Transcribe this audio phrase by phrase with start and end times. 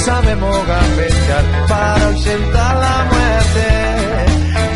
[0.00, 3.66] Sabemos gambetear para ausentar la muerte.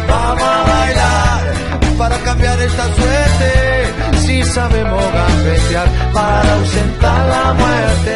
[0.09, 4.19] Vamos a bailar para cambiar esta suerte.
[4.19, 8.14] Si sabemos gambetear para ausentar la muerte.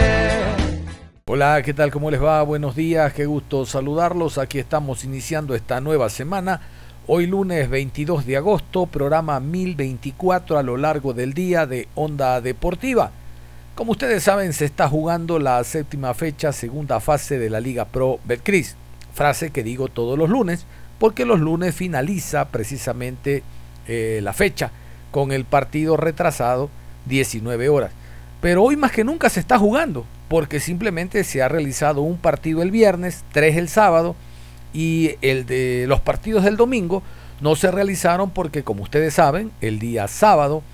[1.26, 1.90] Hola, ¿qué tal?
[1.90, 2.42] ¿Cómo les va?
[2.42, 4.38] Buenos días, qué gusto saludarlos.
[4.38, 6.60] Aquí estamos iniciando esta nueva semana.
[7.06, 13.12] Hoy lunes 22 de agosto, programa 1024 a lo largo del día de Onda Deportiva.
[13.78, 18.18] Como ustedes saben, se está jugando la séptima fecha, segunda fase de la Liga Pro
[18.24, 18.74] Betcris.
[19.14, 20.66] Frase que digo todos los lunes,
[20.98, 23.44] porque los lunes finaliza precisamente
[23.86, 24.72] eh, la fecha
[25.12, 26.70] con el partido retrasado
[27.06, 27.92] 19 horas.
[28.40, 32.62] Pero hoy más que nunca se está jugando, porque simplemente se ha realizado un partido
[32.62, 34.16] el viernes, tres el sábado,
[34.72, 37.04] y el de los partidos del domingo
[37.40, 40.64] no se realizaron porque, como ustedes saben, el día sábado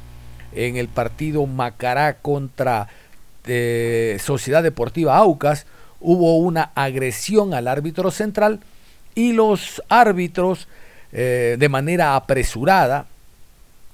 [0.54, 2.88] en el partido Macará contra
[3.46, 5.66] eh, Sociedad Deportiva Aucas,
[6.00, 8.60] hubo una agresión al árbitro central
[9.14, 10.68] y los árbitros
[11.12, 13.06] eh, de manera apresurada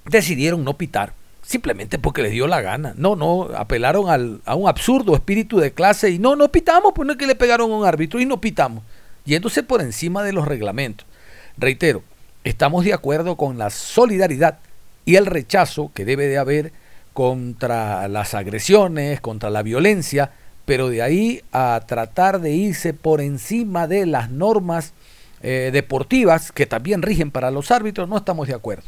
[0.07, 2.95] decidieron no pitar, simplemente porque les dio la gana.
[2.97, 7.13] No, no, apelaron a un absurdo espíritu de clase y no, no pitamos, pues no
[7.13, 8.83] es que le pegaron a un árbitro y no pitamos,
[9.25, 11.07] yéndose por encima de los reglamentos.
[11.59, 12.03] Reitero,
[12.45, 14.59] estamos de acuerdo con la solidaridad
[15.11, 16.73] y el rechazo que debe de haber
[17.15, 20.31] contra las agresiones, contra la violencia,
[20.67, 24.93] pero de ahí a tratar de irse por encima de las normas
[25.43, 28.85] eh, deportivas que también rigen para los árbitros, no estamos de acuerdo.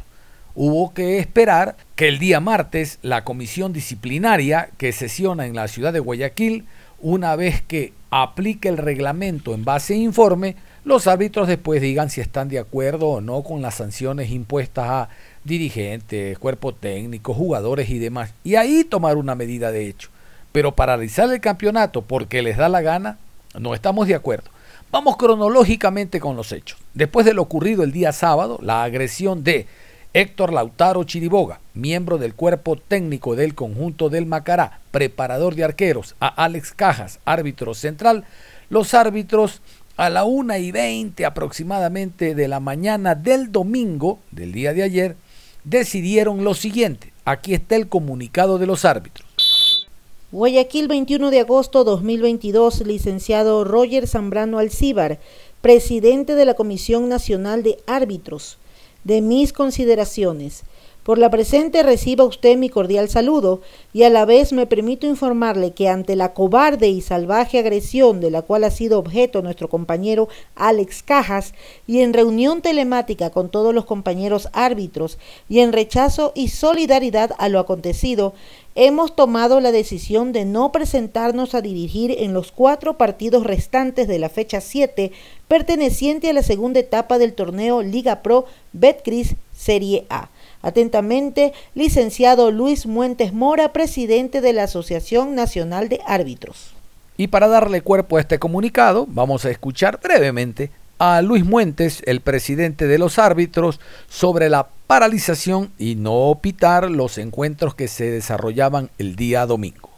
[0.55, 5.93] Hubo que esperar que el día martes la comisión disciplinaria que sesiona en la ciudad
[5.93, 6.67] de Guayaquil,
[7.01, 10.55] una vez que aplique el reglamento en base a informe,
[10.85, 15.09] los árbitros después digan si están de acuerdo o no con las sanciones impuestas a
[15.45, 18.33] dirigentes, cuerpo técnico, jugadores y demás.
[18.45, 20.11] Y ahí tomar una medida de hecho.
[20.53, 23.19] Pero paralizar el campeonato porque les da la gana,
[23.59, 24.51] no estamos de acuerdo.
[24.91, 26.79] Vamos cronológicamente con los hechos.
[26.93, 29.67] Después de lo ocurrido el día sábado, la agresión de
[30.13, 36.29] Héctor Lautaro Chiriboga, miembro del cuerpo técnico del conjunto del Macará, preparador de arqueros, a
[36.29, 38.25] Alex Cajas, árbitro central,
[38.69, 39.63] los árbitros
[39.97, 45.17] a la una y veinte aproximadamente de la mañana del domingo, del día de ayer,
[45.65, 47.13] decidieron lo siguiente.
[47.25, 49.89] Aquí está el comunicado de los árbitros.
[50.33, 55.21] Guayaquil, 21 de agosto 2022, licenciado Roger Zambrano Alcíbar,
[55.61, 58.59] presidente de la Comisión Nacional de Árbitros.
[59.05, 60.63] De mis consideraciones.
[61.03, 63.61] Por la presente reciba usted mi cordial saludo
[63.93, 68.31] y a la vez me permito informarle que ante la cobarde y salvaje agresión de
[68.31, 71.55] la cual ha sido objeto nuestro compañero Alex Cajas
[71.89, 75.19] y en reunión telemática con todos los compañeros árbitros
[75.49, 78.33] y en rechazo y solidaridad a lo acontecido,
[78.77, 84.21] hemos tomado la decisión de no presentarnos a dirigir en los cuatro partidos restantes de
[84.21, 85.11] la fecha 7
[85.49, 90.29] perteneciente a la segunda etapa del torneo Liga Pro Betcris Serie A
[90.63, 96.75] Atentamente, licenciado Luis Muentes Mora, presidente de la Asociación Nacional de Árbitros.
[97.17, 102.21] Y para darle cuerpo a este comunicado, vamos a escuchar brevemente a Luis Muentes, el
[102.21, 108.89] presidente de los árbitros, sobre la paralización y no pitar los encuentros que se desarrollaban
[108.99, 109.91] el día domingo.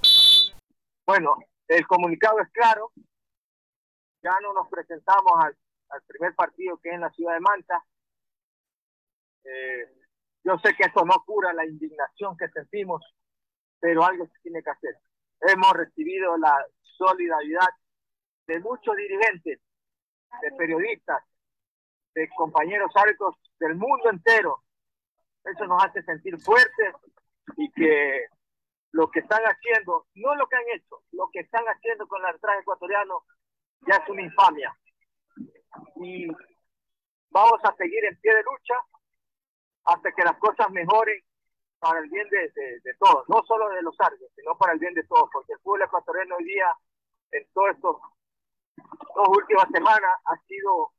[1.06, 1.36] Bueno,
[1.68, 2.90] el comunicado es claro.
[4.22, 5.54] Ya no nos presentamos al,
[6.06, 7.84] primer partido que es en la ciudad de Manta.
[9.44, 10.03] Eh,
[10.44, 13.02] yo sé que eso no cura la indignación que sentimos,
[13.80, 14.96] pero algo se tiene que hacer.
[15.40, 17.68] Hemos recibido la solidaridad
[18.46, 19.60] de muchos dirigentes,
[20.42, 21.22] de periodistas,
[22.14, 24.62] de compañeros árbitros del mundo entero.
[25.44, 26.94] Eso nos hace sentir fuertes
[27.56, 28.26] y que
[28.92, 32.26] lo que están haciendo, no lo que han hecho, lo que están haciendo con el
[32.26, 33.24] arbitraje ecuatoriano
[33.88, 34.76] ya es una infamia.
[35.96, 36.28] Y
[37.30, 38.74] vamos a seguir en pie de lucha
[39.84, 41.22] hasta que las cosas mejoren
[41.78, 45.04] para el bien de, todos, no solo de los árbitros, sino para el bien de
[45.04, 46.66] todos, porque el fútbol ecuatoriano hoy día,
[47.32, 47.92] en todas estas
[49.14, 50.92] dos últimas semanas, ha sido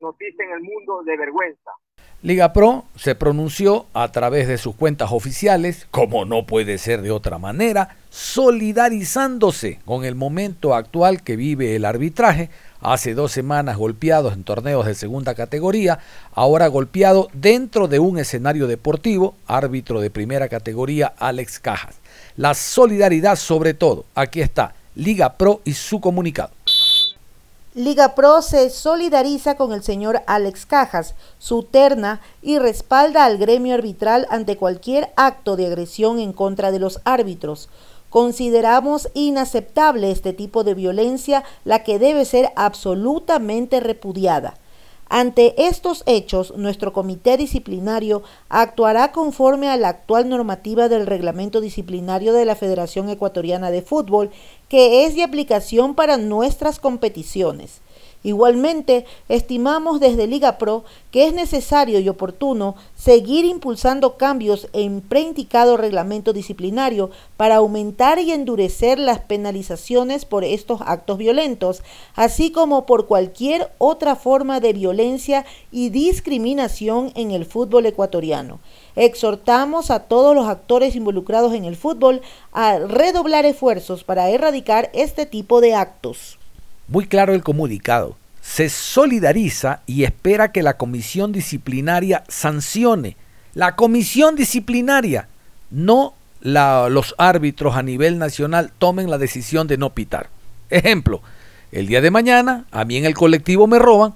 [0.00, 1.72] noticia en el mundo de vergüenza.
[2.22, 7.10] Liga Pro se pronunció a través de sus cuentas oficiales, como no puede ser de
[7.10, 14.32] otra manera, solidarizándose con el momento actual que vive el arbitraje, hace dos semanas golpeados
[14.34, 15.98] en torneos de segunda categoría,
[16.34, 21.96] ahora golpeado dentro de un escenario deportivo, árbitro de primera categoría Alex Cajas.
[22.36, 26.50] La solidaridad sobre todo, aquí está, Liga Pro y su comunicado.
[27.74, 33.74] Liga Pro se solidariza con el señor Alex Cajas, su terna y respalda al gremio
[33.74, 37.68] arbitral ante cualquier acto de agresión en contra de los árbitros.
[38.10, 44.54] Consideramos inaceptable este tipo de violencia, la que debe ser absolutamente repudiada.
[45.12, 52.32] Ante estos hechos, nuestro comité disciplinario actuará conforme a la actual normativa del reglamento disciplinario
[52.32, 54.30] de la Federación Ecuatoriana de Fútbol,
[54.68, 57.80] que es de aplicación para nuestras competiciones.
[58.22, 65.78] Igualmente, estimamos desde Liga Pro que es necesario y oportuno seguir impulsando cambios en preindicado
[65.78, 71.82] reglamento disciplinario para aumentar y endurecer las penalizaciones por estos actos violentos,
[72.14, 78.60] así como por cualquier otra forma de violencia y discriminación en el fútbol ecuatoriano.
[78.96, 82.20] Exhortamos a todos los actores involucrados en el fútbol
[82.52, 86.39] a redoblar esfuerzos para erradicar este tipo de actos.
[86.90, 88.16] Muy claro el comunicado.
[88.42, 93.16] Se solidariza y espera que la comisión disciplinaria sancione.
[93.54, 95.28] La comisión disciplinaria,
[95.70, 100.30] no los árbitros a nivel nacional tomen la decisión de no pitar.
[100.68, 101.22] Ejemplo,
[101.70, 104.14] el día de mañana a mí en el colectivo me roban,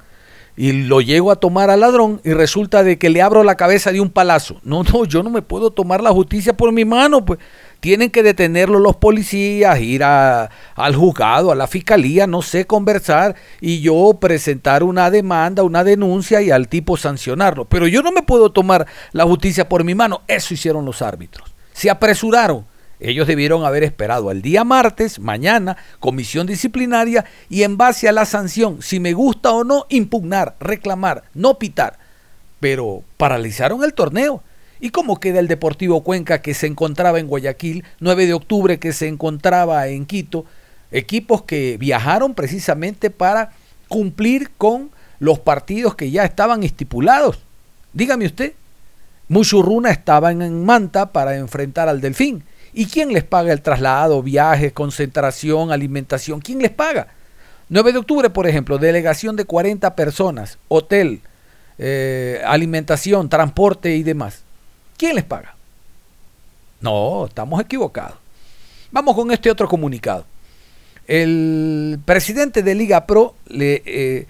[0.57, 3.91] y lo llego a tomar al ladrón y resulta de que le abro la cabeza
[3.91, 4.61] de un palazo.
[4.63, 7.41] No, no, yo no me puedo tomar la justicia por mi mano, pues
[7.85, 13.35] tienen que detenerlo los policías, ir a, al juzgado, a la fiscalía, no sé, conversar
[13.61, 17.67] y yo presentar una demanda, una denuncia y al tipo sancionarlo.
[17.67, 20.23] Pero yo no me puedo tomar la justicia por mi mano.
[20.29, 21.53] Eso hicieron los árbitros.
[21.75, 22.65] Se apresuraron
[23.01, 28.25] ellos debieron haber esperado al día martes, mañana, comisión disciplinaria y en base a la
[28.25, 31.99] sanción, si me gusta o no, impugnar, reclamar, no pitar.
[32.61, 34.43] Pero paralizaron el torneo.
[34.85, 38.93] ¿Y cómo queda el Deportivo Cuenca que se encontraba en Guayaquil, 9 de octubre que
[38.93, 40.45] se encontraba en Quito?
[40.93, 43.53] Equipos que viajaron precisamente para
[43.89, 44.91] cumplir con
[45.21, 47.39] los partidos que ya estaban estipulados.
[47.95, 48.53] Dígame usted,
[49.29, 52.45] Muchurruna estaba en Manta para enfrentar al Delfín
[52.75, 56.43] ¿Y quién les paga el traslado, viajes, concentración, alimentación?
[56.43, 57.07] ¿Quién les paga?
[57.71, 61.23] 9 de octubre, por ejemplo, delegación de 40 personas, hotel,
[61.79, 64.44] eh, alimentación, transporte y demás.
[64.97, 65.55] ¿Quién les paga?
[66.81, 68.17] No, estamos equivocados.
[68.91, 70.25] Vamos con este otro comunicado.
[71.07, 74.27] El presidente de Liga Pro le, eh,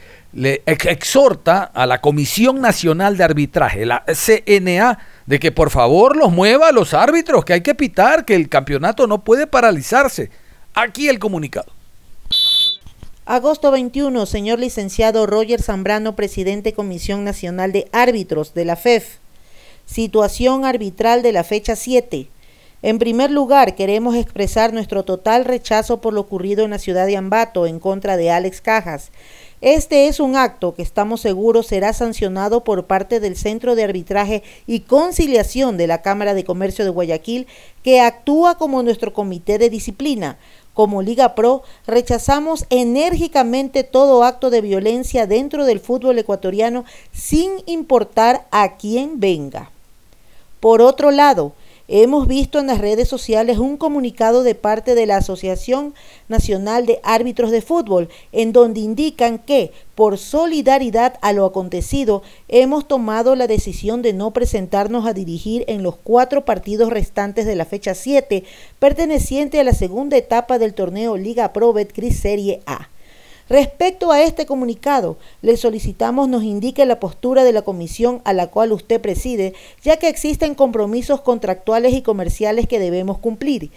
[0.66, 6.68] exhorta a la Comisión Nacional de Arbitraje, la CNA, de que por favor los mueva
[6.68, 10.30] a los árbitros, que hay que pitar, que el campeonato no puede paralizarse.
[10.74, 11.72] Aquí el comunicado.
[13.26, 19.18] Agosto 21, señor licenciado Roger Zambrano, presidente Comisión Nacional de Árbitros de la FEF.
[19.86, 22.28] Situación arbitral de la fecha 7.
[22.82, 27.16] En primer lugar, queremos expresar nuestro total rechazo por lo ocurrido en la ciudad de
[27.16, 29.10] Ambato en contra de Alex Cajas
[29.64, 34.42] este es un acto que estamos seguros será sancionado por parte del Centro de Arbitraje
[34.66, 37.46] y Conciliación de la Cámara de Comercio de Guayaquil,
[37.82, 40.36] que actúa como nuestro comité de disciplina.
[40.74, 48.46] Como Liga Pro, rechazamos enérgicamente todo acto de violencia dentro del fútbol ecuatoriano sin importar
[48.50, 49.70] a quién venga.
[50.64, 51.52] Por otro lado,
[51.86, 55.92] Hemos visto en las redes sociales un comunicado de parte de la Asociación
[56.28, 62.88] Nacional de Árbitros de Fútbol, en donde indican que, por solidaridad a lo acontecido, hemos
[62.88, 67.66] tomado la decisión de no presentarnos a dirigir en los cuatro partidos restantes de la
[67.66, 68.44] fecha 7,
[68.78, 72.88] perteneciente a la segunda etapa del torneo Liga Pro Betcris Serie A.
[73.48, 78.46] Respecto a este comunicado, le solicitamos nos indique la postura de la comisión a la
[78.46, 83.70] cual usted preside, ya que existen compromisos contractuales y comerciales que debemos cumplir.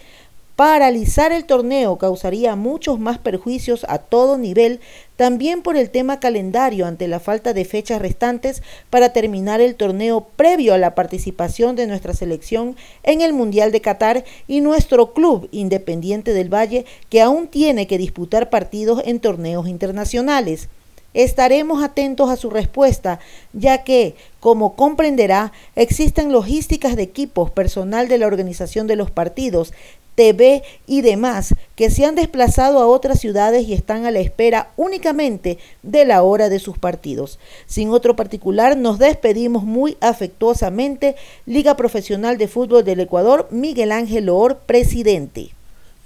[0.58, 4.80] Paralizar el torneo causaría muchos más perjuicios a todo nivel,
[5.14, 10.26] también por el tema calendario ante la falta de fechas restantes para terminar el torneo
[10.34, 12.74] previo a la participación de nuestra selección
[13.04, 17.96] en el Mundial de Qatar y nuestro club Independiente del Valle que aún tiene que
[17.96, 20.68] disputar partidos en torneos internacionales.
[21.14, 23.18] Estaremos atentos a su respuesta,
[23.54, 29.72] ya que, como comprenderá, existen logísticas de equipos, personal de la organización de los partidos,
[30.18, 34.72] TV y demás que se han desplazado a otras ciudades y están a la espera
[34.76, 37.38] únicamente de la hora de sus partidos.
[37.66, 41.14] Sin otro particular, nos despedimos muy afectuosamente.
[41.46, 45.50] Liga Profesional de Fútbol del Ecuador, Miguel Ángel Oor, presidente.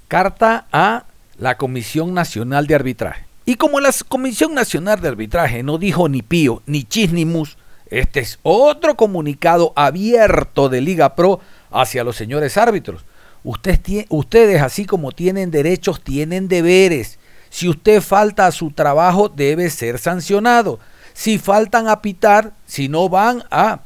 [0.08, 1.06] Carta a
[1.38, 3.24] la Comisión Nacional de Arbitraje.
[3.46, 7.56] Y como la Comisión Nacional de Arbitraje no dijo ni pío, ni chis, ni mus,
[7.86, 11.40] este es otro comunicado abierto de Liga Pro
[11.70, 13.06] hacia los señores árbitros.
[13.44, 17.18] Ustedes, así como tienen derechos, tienen deberes.
[17.50, 20.78] Si usted falta a su trabajo, debe ser sancionado.
[21.12, 23.80] Si faltan a pitar, si no van a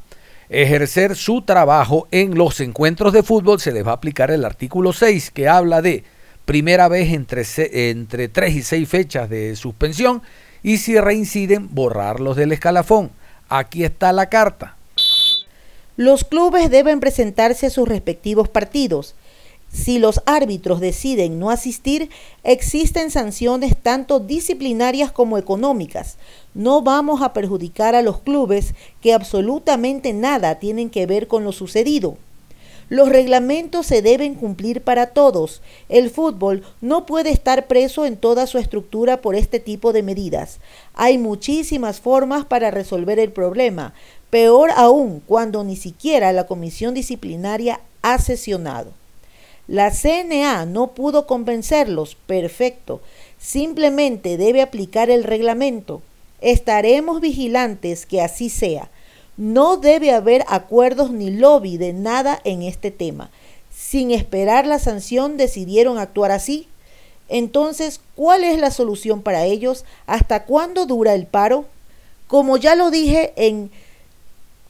[0.49, 4.93] ejercer su trabajo en los encuentros de fútbol, se les va a aplicar el artículo
[4.93, 6.03] 6 que habla de
[6.45, 7.43] primera vez entre,
[7.89, 10.21] entre 3 y 6 fechas de suspensión
[10.63, 13.11] y si reinciden, borrarlos del escalafón.
[13.49, 14.75] Aquí está la carta.
[15.97, 19.15] Los clubes deben presentarse a sus respectivos partidos.
[19.71, 22.09] Si los árbitros deciden no asistir,
[22.43, 26.17] existen sanciones tanto disciplinarias como económicas.
[26.53, 31.51] No vamos a perjudicar a los clubes que absolutamente nada tienen que ver con lo
[31.51, 32.17] sucedido.
[32.89, 35.61] Los reglamentos se deben cumplir para todos.
[35.89, 40.59] El fútbol no puede estar preso en toda su estructura por este tipo de medidas.
[40.93, 43.93] Hay muchísimas formas para resolver el problema,
[44.29, 48.93] peor aún cuando ni siquiera la comisión disciplinaria ha sesionado.
[49.67, 53.01] La CNA no pudo convencerlos, perfecto.
[53.37, 56.01] Simplemente debe aplicar el reglamento.
[56.39, 58.89] Estaremos vigilantes que así sea.
[59.35, 63.29] No debe haber acuerdos ni lobby de nada en este tema.
[63.69, 66.67] Sin esperar la sanción decidieron actuar así.
[67.27, 69.83] Entonces, ¿cuál es la solución para ellos?
[70.05, 71.65] ¿Hasta cuándo dura el paro?
[72.27, 73.69] Como ya lo dije en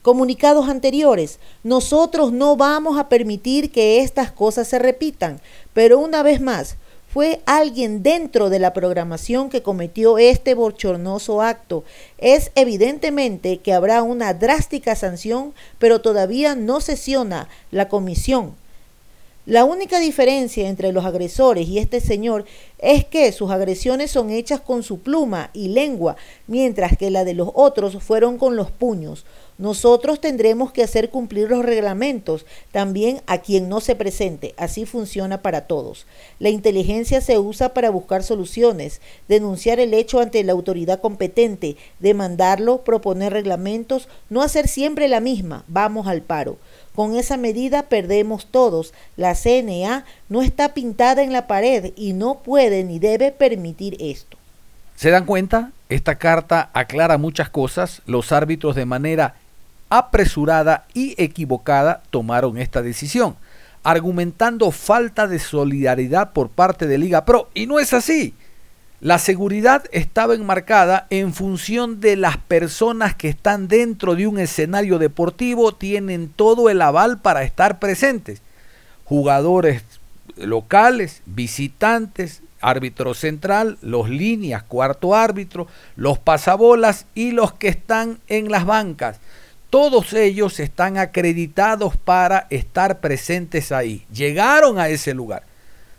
[0.07, 5.41] comunicados anteriores, nosotros no vamos a permitir que estas cosas se repitan.
[5.73, 6.77] Pero una vez más,
[7.09, 11.83] fue alguien dentro de la programación que cometió este bochornoso acto.
[12.19, 18.55] Es evidentemente que habrá una drástica sanción, pero todavía no sesiona la comisión.
[19.47, 22.43] La única diferencia entre los agresores y este señor
[22.79, 27.33] es que sus agresiones son hechas con su pluma y lengua, mientras que la de
[27.33, 29.25] los otros fueron con los puños.
[29.57, 34.53] Nosotros tendremos que hacer cumplir los reglamentos también a quien no se presente.
[34.57, 36.05] Así funciona para todos.
[36.39, 42.83] La inteligencia se usa para buscar soluciones, denunciar el hecho ante la autoridad competente, demandarlo,
[42.83, 45.63] proponer reglamentos, no hacer siempre la misma.
[45.67, 46.57] Vamos al paro.
[46.93, 48.93] Con esa medida perdemos todos.
[49.15, 54.37] La CNA no está pintada en la pared y no puede ni debe permitir esto.
[54.95, 55.71] ¿Se dan cuenta?
[55.89, 58.01] Esta carta aclara muchas cosas.
[58.07, 59.35] Los árbitros de manera
[59.89, 63.35] apresurada y equivocada tomaron esta decisión,
[63.83, 67.49] argumentando falta de solidaridad por parte de Liga Pro.
[67.53, 68.33] Y no es así.
[68.99, 74.97] La seguridad estaba enmarcada en función de las personas que están dentro de un escenario
[74.97, 78.41] deportivo, tienen todo el aval para estar presentes.
[79.05, 79.83] Jugadores
[80.35, 88.49] locales, visitantes, árbitro central, los líneas, cuarto árbitro, los pasabolas y los que están en
[88.49, 89.19] las bancas.
[89.69, 94.05] Todos ellos están acreditados para estar presentes ahí.
[94.13, 95.43] Llegaron a ese lugar.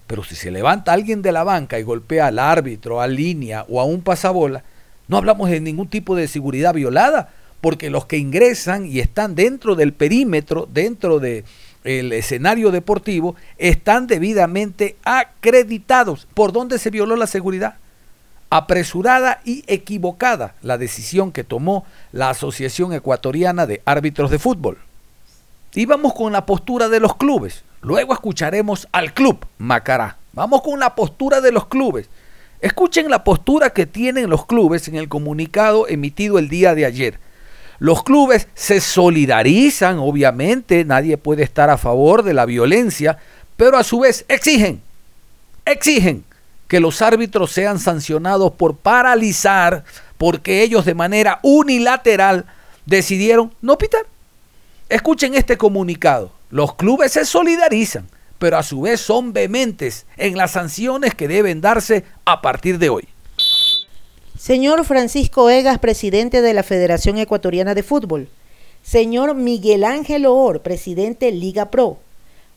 [0.06, 3.78] Pero si se levanta alguien de la banca y golpea al árbitro, a línea o
[3.78, 4.64] a un pasabola,
[5.06, 9.75] no hablamos de ningún tipo de seguridad violada, porque los que ingresan y están dentro
[9.75, 11.44] del perímetro, dentro del
[11.84, 16.26] escenario deportivo, están debidamente acreditados.
[16.32, 17.76] ¿Por dónde se violó la seguridad?
[18.50, 24.78] Apresurada y equivocada la decisión que tomó la Asociación Ecuatoriana de Árbitros de Fútbol.
[25.75, 27.62] Y vamos con la postura de los clubes.
[27.83, 30.17] Luego escucharemos al club Macará.
[30.33, 32.09] Vamos con la postura de los clubes.
[32.61, 37.21] Escuchen la postura que tienen los clubes en el comunicado emitido el día de ayer.
[37.78, 43.19] Los clubes se solidarizan, obviamente, nadie puede estar a favor de la violencia,
[43.57, 44.83] pero a su vez exigen,
[45.64, 46.25] exigen
[46.68, 49.84] que los árbitros sean sancionados por paralizar,
[50.18, 52.44] porque ellos de manera unilateral
[52.84, 54.06] decidieron no pitar.
[54.90, 56.30] Escuchen este comunicado.
[56.50, 58.06] Los clubes se solidarizan,
[58.38, 62.90] pero a su vez son vehementes en las sanciones que deben darse a partir de
[62.90, 63.08] hoy.
[64.38, 68.28] Señor Francisco Egas, presidente de la Federación Ecuatoriana de Fútbol.
[68.82, 71.98] Señor Miguel Ángel Oor, presidente Liga Pro.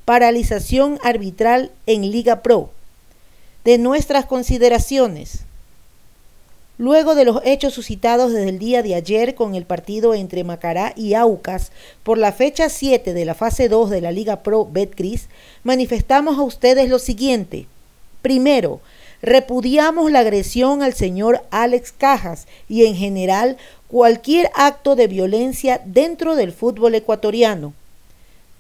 [0.06, 2.72] Paralización arbitral en Liga Pro
[3.64, 5.42] de nuestras consideraciones.
[6.78, 10.94] luego de los hechos suscitados desde el día de ayer con el partido entre Macará
[10.96, 15.28] y Aucas por la fecha 7 de la fase 2 de la Liga Pro Betcris,
[15.64, 17.68] manifestamos a ustedes lo siguiente.
[18.24, 18.82] Primero,
[19.22, 26.36] repudiamos la agresión al señor Alex Cajas y en general cualquier acto de violencia dentro
[26.36, 27.74] del fútbol ecuatoriano.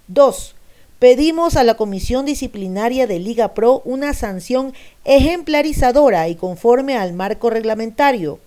[0.09, 0.55] 2.
[1.01, 4.71] Pedimos a la Comisión Disciplinaria de Liga Pro una sanción
[5.03, 8.37] ejemplarizadora y conforme al marco reglamentario.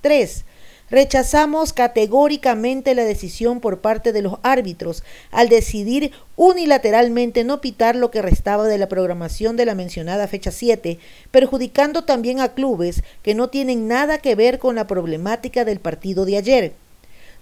[0.00, 0.44] 3.
[0.90, 8.10] Rechazamos categóricamente la decisión por parte de los árbitros al decidir unilateralmente no pitar lo
[8.10, 10.98] que restaba de la programación de la mencionada fecha 7,
[11.30, 16.24] perjudicando también a clubes que no tienen nada que ver con la problemática del partido
[16.24, 16.72] de ayer.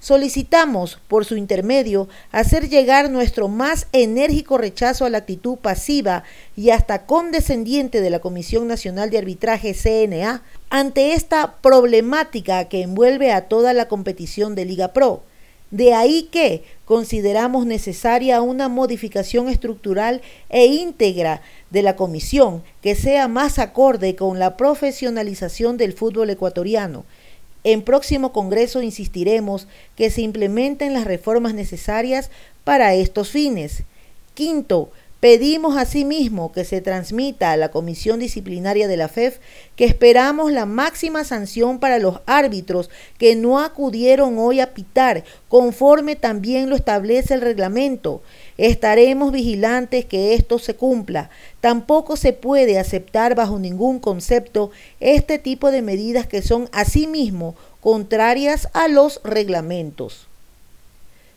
[0.02, 6.24] Solicitamos, por su intermedio, hacer llegar nuestro más enérgico rechazo a la actitud pasiva
[6.56, 13.30] y hasta condescendiente de la Comisión Nacional de Arbitraje CNA ante esta problemática que envuelve
[13.30, 15.22] a toda la competición de Liga Pro.
[15.70, 23.28] De ahí que consideramos necesaria una modificación estructural e íntegra de la comisión que sea
[23.28, 27.04] más acorde con la profesionalización del fútbol ecuatoriano
[27.64, 32.30] en próximo Congreso insistiremos que se implementen las reformas necesarias
[32.64, 33.84] para estos fines.
[34.34, 34.90] Quinto,
[35.20, 39.38] pedimos asimismo que se transmita a la Comisión Disciplinaria de la FEF
[39.76, 46.16] que esperamos la máxima sanción para los árbitros que no acudieron hoy a pitar, conforme
[46.16, 48.22] también lo establece el reglamento.
[48.58, 51.30] Estaremos vigilantes que esto se cumpla.
[51.60, 58.68] Tampoco se puede aceptar bajo ningún concepto este tipo de medidas que son asimismo contrarias
[58.72, 60.26] a los reglamentos.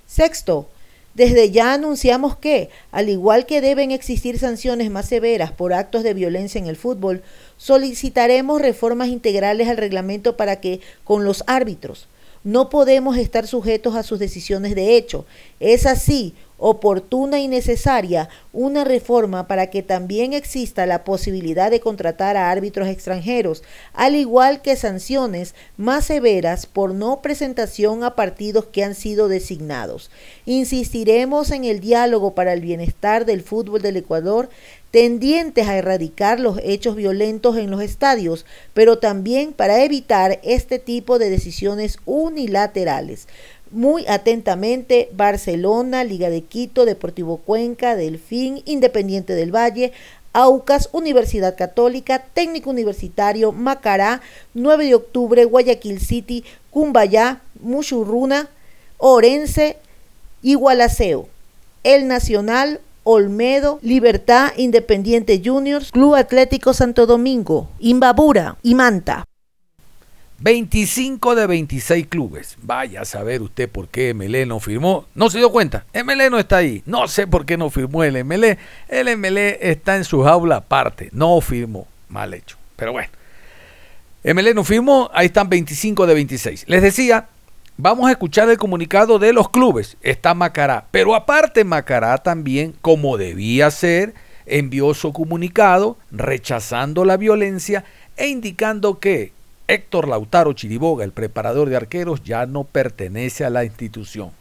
[0.07, 0.67] Sexto,
[1.15, 6.13] desde ya anunciamos que, al igual que deben existir sanciones más severas por actos de
[6.13, 7.23] violencia en el fútbol,
[7.57, 12.07] solicitaremos reformas integrales al reglamento para que, con los árbitros,
[12.43, 15.25] no podemos estar sujetos a sus decisiones de hecho.
[15.59, 22.37] Es así, oportuna y necesaria una reforma para que también exista la posibilidad de contratar
[22.37, 28.83] a árbitros extranjeros, al igual que sanciones más severas por no presentación a partidos que
[28.83, 30.09] han sido designados.
[30.45, 34.49] Insistiremos en el diálogo para el bienestar del fútbol del Ecuador,
[34.95, 41.19] tendientes a erradicar los hechos violentos en los estadios, pero también para evitar este tipo
[41.19, 43.27] de decisiones unilaterales.
[43.71, 49.91] Muy atentamente, Barcelona, Liga de Quito, Deportivo Cuenca, Delfín, Independiente del Valle,
[50.33, 54.21] Aucas, Universidad Católica, Técnico Universitario, Macará,
[54.53, 58.49] 9 de octubre, Guayaquil City, Cumbayá, Muchurruna,
[58.97, 59.77] Orense,
[60.41, 61.27] Igualaceo,
[61.83, 69.25] El Nacional, Olmedo, Libertad, Independiente Juniors, Club Atlético Santo Domingo, Imbabura y Manta.
[70.39, 72.57] 25 de 26 clubes.
[72.61, 75.05] Vaya a saber usted por qué MLE no firmó.
[75.15, 75.85] No se dio cuenta.
[75.93, 76.83] MLE no está ahí.
[76.85, 78.57] No sé por qué no firmó el MLE.
[78.89, 81.09] El MLE está en su jaula aparte.
[81.13, 81.87] No firmó.
[82.09, 82.57] Mal hecho.
[82.75, 83.09] Pero bueno.
[84.23, 85.09] MLE no firmó.
[85.13, 86.65] Ahí están 25 de 26.
[86.67, 87.27] Les decía,
[87.77, 89.95] vamos a escuchar el comunicado de los clubes.
[90.01, 90.85] Está Macará.
[90.91, 94.13] Pero aparte Macará también, como debía ser,
[94.45, 97.85] envió su comunicado rechazando la violencia
[98.17, 99.31] e indicando que
[99.67, 104.31] Héctor Lautaro Chiriboga, el preparador de arqueros, ya no pertenece a la institución.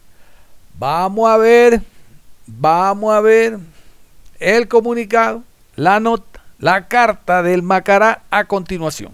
[0.79, 1.81] Vamos a ver,
[2.47, 3.59] vamos a ver
[4.39, 5.43] el comunicado,
[5.77, 9.13] la nota, la carta del Macará a continuación.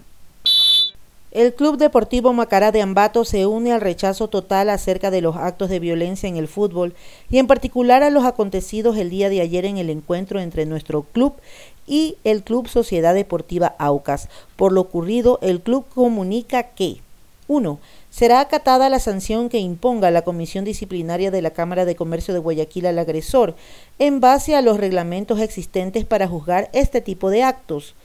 [1.33, 5.71] El Club Deportivo Macará de Ambato se une al rechazo total acerca de los actos
[5.71, 6.93] de violencia en el fútbol
[7.31, 11.03] y en particular a los acontecidos el día de ayer en el encuentro entre nuestro
[11.03, 11.35] club
[11.91, 14.29] y el Club Sociedad Deportiva Aucas.
[14.55, 17.01] Por lo ocurrido, el club comunica que
[17.49, 17.81] 1.
[18.11, 22.39] Será acatada la sanción que imponga la Comisión Disciplinaria de la Cámara de Comercio de
[22.39, 23.57] Guayaquil al agresor,
[23.99, 27.97] en base a los reglamentos existentes para juzgar este tipo de actos.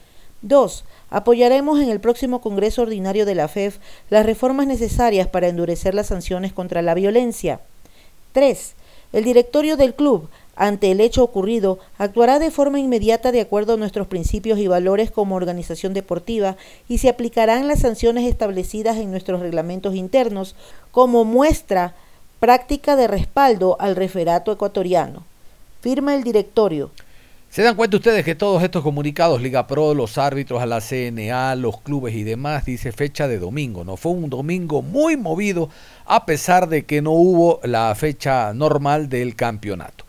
[0.42, 0.84] 2.
[1.08, 3.78] Apoyaremos en el próximo Congreso Ordinario de la FEF
[4.10, 7.60] las reformas necesarias para endurecer las sanciones contra la violencia.
[8.32, 8.74] 3.
[9.12, 13.76] El directorio del club ante el hecho ocurrido, actuará de forma inmediata de acuerdo a
[13.76, 16.56] nuestros principios y valores como organización deportiva
[16.88, 20.56] y se aplicarán las sanciones establecidas en nuestros reglamentos internos
[20.90, 21.94] como muestra
[22.40, 25.24] práctica de respaldo al referato ecuatoriano.
[25.82, 26.90] Firma el directorio.
[27.50, 31.54] ¿Se dan cuenta ustedes que todos estos comunicados, Liga Pro, los árbitros a la CNA,
[31.54, 33.84] los clubes y demás, dice fecha de domingo?
[33.84, 35.70] No fue un domingo muy movido
[36.06, 40.05] a pesar de que no hubo la fecha normal del campeonato.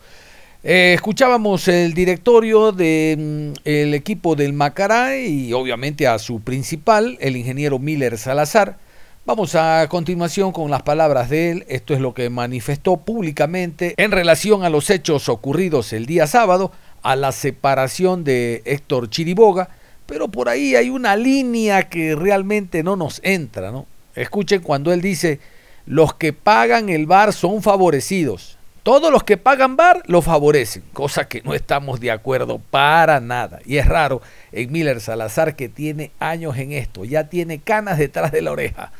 [0.64, 7.36] Eh, escuchábamos el directorio del mm, equipo del Macará y obviamente a su principal, el
[7.36, 8.76] ingeniero Miller Salazar.
[9.24, 11.64] Vamos a continuación con las palabras de él.
[11.68, 16.72] Esto es lo que manifestó públicamente en relación a los hechos ocurridos el día sábado,
[17.02, 19.68] a la separación de Héctor Chiriboga,
[20.06, 23.86] pero por ahí hay una línea que realmente no nos entra, ¿no?
[24.16, 25.38] Escuchen cuando él dice,
[25.86, 28.57] los que pagan el bar son favorecidos.
[28.88, 33.58] Todos los que pagan bar lo favorecen, cosa que no estamos de acuerdo para nada.
[33.66, 38.32] Y es raro en Miller Salazar que tiene años en esto, ya tiene canas detrás
[38.32, 38.90] de la oreja.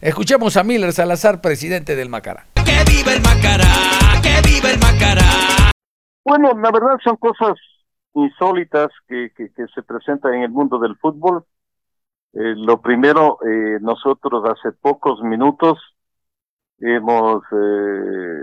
[0.00, 2.46] Escuchemos a Miller Salazar, presidente del Macará.
[2.64, 3.68] ¡Que vive el Macará!
[4.22, 5.70] ¡Que vive el Macará!
[6.24, 7.58] Bueno, la verdad son cosas
[8.14, 11.44] insólitas que, que, se presentan en el mundo del fútbol.
[12.32, 15.78] Eh, lo primero, eh, nosotros hace pocos minutos
[16.78, 18.42] hemos eh,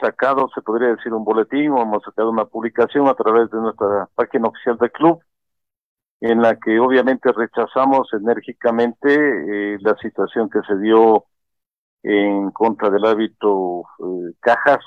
[0.00, 4.08] sacado, se podría decir, un boletín o hemos sacado una publicación a través de nuestra
[4.14, 5.22] página oficial del club
[6.20, 11.26] en la que obviamente rechazamos enérgicamente eh, la situación que se dio
[12.02, 14.80] en contra del hábito eh, Cajas,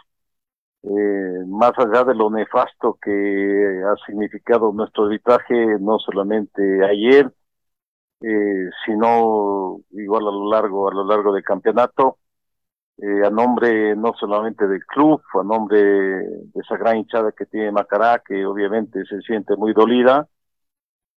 [1.47, 7.33] más allá de lo nefasto que ha significado nuestro arbitraje, no solamente ayer,
[8.85, 12.19] sino igual a lo largo, a lo largo del campeonato,
[12.97, 17.71] eh, a nombre no solamente del club, a nombre de esa gran hinchada que tiene
[17.71, 20.27] Macará, que obviamente se siente muy dolida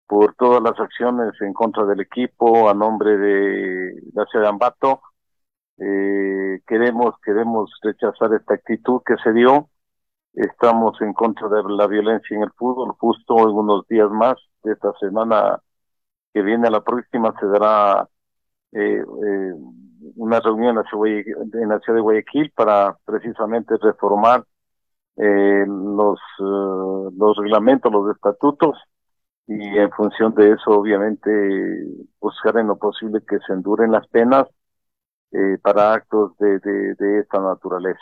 [0.06, 5.02] por todas las acciones en contra del equipo, a nombre de la ciudad de Ambato.
[5.78, 9.70] Eh, queremos, queremos rechazar esta actitud que se dio.
[10.34, 12.92] Estamos en contra de la violencia en el fútbol.
[12.98, 15.60] Justo en unos días más de esta semana
[16.34, 18.08] que viene, la próxima, se dará
[18.72, 19.54] eh, eh,
[20.16, 24.44] una reunión en la ciudad de Guayaquil para precisamente reformar
[25.16, 28.78] eh, los, eh, los reglamentos, los estatutos
[29.46, 31.30] y en función de eso obviamente
[32.20, 34.46] buscar en lo posible que se enduren las penas
[35.32, 38.00] eh, para actos de, de, de, esta naturaleza.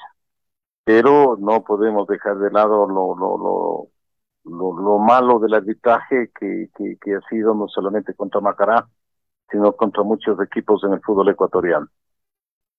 [0.85, 3.89] Pero no podemos dejar de lado lo, lo, lo,
[4.45, 8.89] lo, lo malo del arbitraje que, que, que ha sido no solamente contra Macará,
[9.51, 11.89] sino contra muchos equipos en el fútbol ecuatoriano.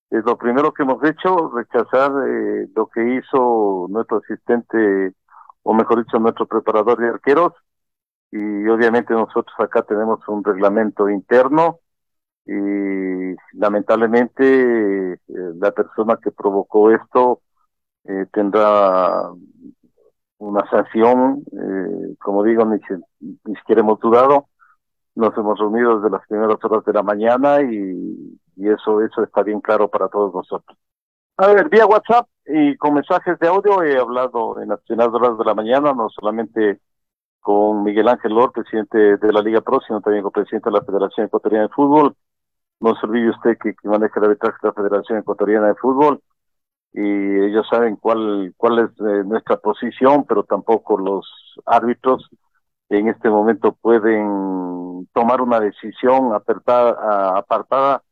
[0.10, 5.14] Es lo primero que hemos hecho, rechazar eh, lo que hizo nuestro asistente,
[5.64, 7.54] o mejor dicho, nuestro preparador de arqueros,
[8.32, 11.80] y obviamente nosotros acá tenemos un reglamento interno,
[12.46, 17.42] y lamentablemente eh, la persona que provocó esto
[18.06, 19.30] eh, tendrá
[20.40, 21.44] una sanción,
[22.18, 22.80] como digo, ni,
[23.20, 24.48] ni siquiera hemos dudado,
[25.20, 29.62] nos hemos reunido desde las primeras horas de la mañana y, eso, eso está bien
[29.62, 30.78] claro para todos nosotros.
[31.38, 35.38] A ver, vía WhatsApp y con mensajes de audio he hablado en las primeras horas
[35.38, 36.80] de la mañana, no solamente
[37.40, 40.84] con Miguel Ángel Lor, presidente de la Liga Pro, sino también con presidente de la
[40.84, 42.16] Federación Ecuatoriana de Fútbol.
[42.82, 46.22] No se olvide usted que, maneja la arbitraje de la Federación Ecuatoriana de Fútbol
[46.92, 51.26] y ellos saben cuál, cuál es eh, nuestra posición, pero tampoco los
[51.66, 52.30] árbitros
[52.90, 54.89] en este momento pueden
[55.20, 58.04] tomar una decisión apartada, apartada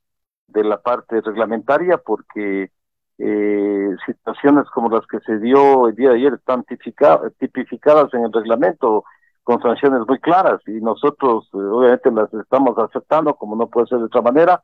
[0.47, 2.69] de la parte reglamentaria porque
[3.17, 8.33] eh, situaciones como las que se dio el día de ayer están tipificadas en el
[8.33, 9.05] reglamento
[9.43, 13.99] con sanciones muy claras y nosotros eh, obviamente las estamos aceptando como no puede ser
[13.99, 14.61] de otra manera,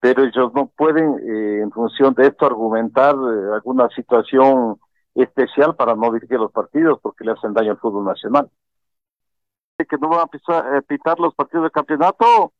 [0.00, 3.14] pero ellos no pueden eh, en función de esto argumentar
[3.52, 4.78] alguna situación
[5.14, 8.48] especial para no dirigir los partidos porque le hacen daño al fútbol nacional
[9.76, 12.52] que no van a pitar los partidos de campeonato,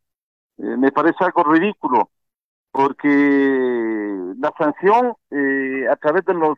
[0.59, 2.11] eh, me parece algo ridículo,
[2.73, 3.09] porque
[4.39, 6.57] la sanción eh, a través de los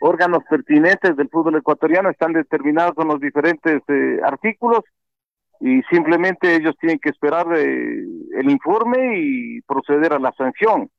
[0.00, 4.80] órganos pertinentes del fútbol ecuatoriano están determinados en los diferentes eh, artículos
[5.60, 10.90] y simplemente ellos tienen que esperar el informe y proceder a la sanción.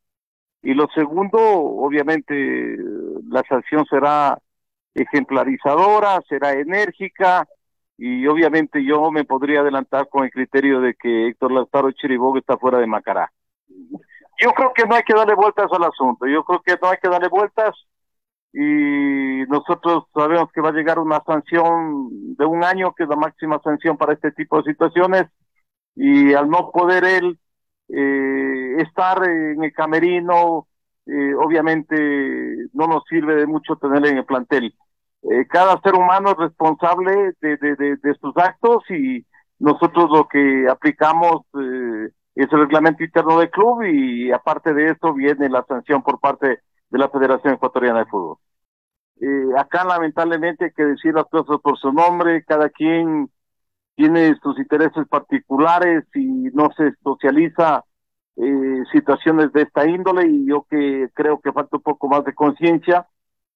[0.62, 2.78] Y lo segundo, obviamente,
[3.28, 4.38] la sanción será
[4.94, 7.48] ejemplarizadora, será enérgica,
[8.04, 12.58] y obviamente yo me podría adelantar con el criterio de que Héctor Lautaro Chiriboga está
[12.58, 13.32] fuera de Macará.
[13.70, 16.98] Yo creo que no hay que darle vueltas al asunto, yo creo que no hay
[17.00, 17.76] que darle vueltas
[18.54, 23.16] y nosotros sabemos que va a llegar una sanción de un año, que es la
[23.18, 25.28] máxima sanción para este tipo de situaciones,
[25.96, 27.38] y al no poder él
[27.88, 30.68] eh, estar en el camerino,
[31.06, 31.96] eh, obviamente
[32.74, 34.74] no nos sirve de mucho tenerle en el plantel.
[35.24, 39.26] Eh, cada ser humano es responsable de, de, sus actos y
[39.60, 45.14] nosotros lo que aplicamos eh, es el reglamento interno del club y aparte de eso
[45.14, 48.38] viene la sanción por parte de la Federación Ecuatoriana de Fútbol.
[49.22, 53.30] Eh, acá lamentablemente hay que decir las cosas por su nombre, cada quien
[53.96, 57.84] tiene sus intereses particulares y no se socializa
[58.38, 62.34] eh, situaciones de esta índole y yo que creo que falta un poco más de
[62.34, 63.06] conciencia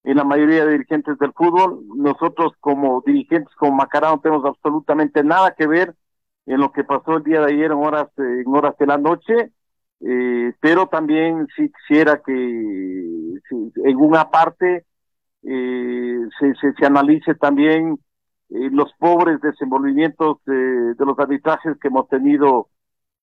[0.05, 1.83] en la mayoría de dirigentes del fútbol.
[1.95, 5.95] Nosotros como dirigentes, como Macará, no tenemos absolutamente nada que ver
[6.45, 9.51] en lo que pasó el día de ayer en horas, en horas de la noche,
[10.01, 14.85] eh, pero también si quisiera que en una parte
[15.41, 17.97] eh, se, se, analice también
[18.49, 22.67] eh, los pobres desenvolvimientos de los arbitrajes que hemos tenido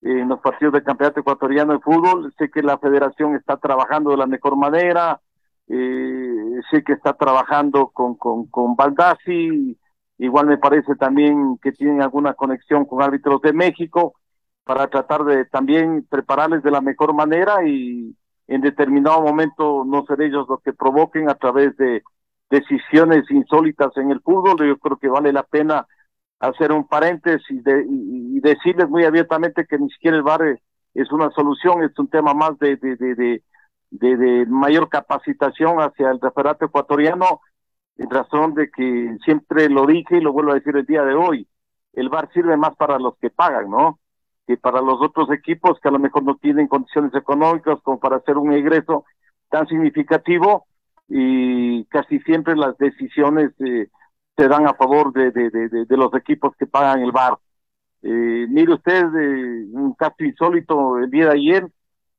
[0.01, 2.33] en los partidos del campeonato ecuatoriano de fútbol.
[2.37, 5.21] Sé que la federación está trabajando de la mejor manera,
[5.69, 6.32] eh,
[6.71, 9.79] sé que está trabajando con, con, con Baldassi,
[10.19, 14.15] igual me parece también que tienen alguna conexión con árbitros de México
[14.65, 20.23] para tratar de también prepararles de la mejor manera y en determinado momento no ser
[20.23, 22.03] ellos los que provoquen a través de
[22.51, 24.57] decisiones insólitas en el fútbol.
[24.59, 25.87] Yo creo que vale la pena
[26.39, 30.43] hacer un paréntesis de, y, decirles muy abiertamente que ni siquiera el bar
[30.95, 33.43] es una solución, es un tema más de, de, de, de,
[34.49, 37.41] mayor capacitación hacia el referato ecuatoriano,
[37.99, 41.15] en razón de que siempre lo dije y lo vuelvo a decir el día de
[41.15, 41.47] hoy,
[41.93, 43.99] el bar sirve más para los que pagan, ¿no?
[44.47, 48.17] Que para los otros equipos que a lo mejor no tienen condiciones económicas como para
[48.17, 49.05] hacer un egreso
[49.51, 50.67] tan significativo
[51.09, 53.89] y casi siempre las decisiones eh,
[54.37, 57.37] se dan a favor de, de, de, de los equipos que pagan el bar.
[58.03, 61.69] Eh, mire usted, eh, un caso insólito el día de ayer,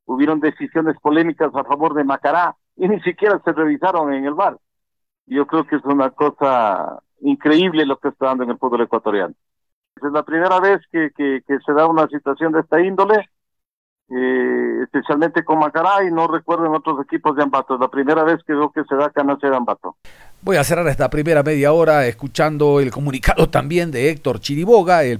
[0.06, 4.58] hubieron decisiones polémicas a favor de Macará y ni siquiera se revisaron en el bar.
[5.26, 9.34] Yo creo que es una cosa increíble lo que está dando en el fútbol ecuatoriano.
[9.96, 13.28] Es la primera vez que, que, se da una situación de esta índole
[14.10, 17.74] eh, especialmente con Macará y no recuerdo en otros equipos de Ambato.
[17.74, 19.96] Es la primera vez que veo que se da canasta de Ambato.
[20.44, 25.18] Voy a cerrar esta primera media hora escuchando el comunicado también de Héctor Chiriboga, el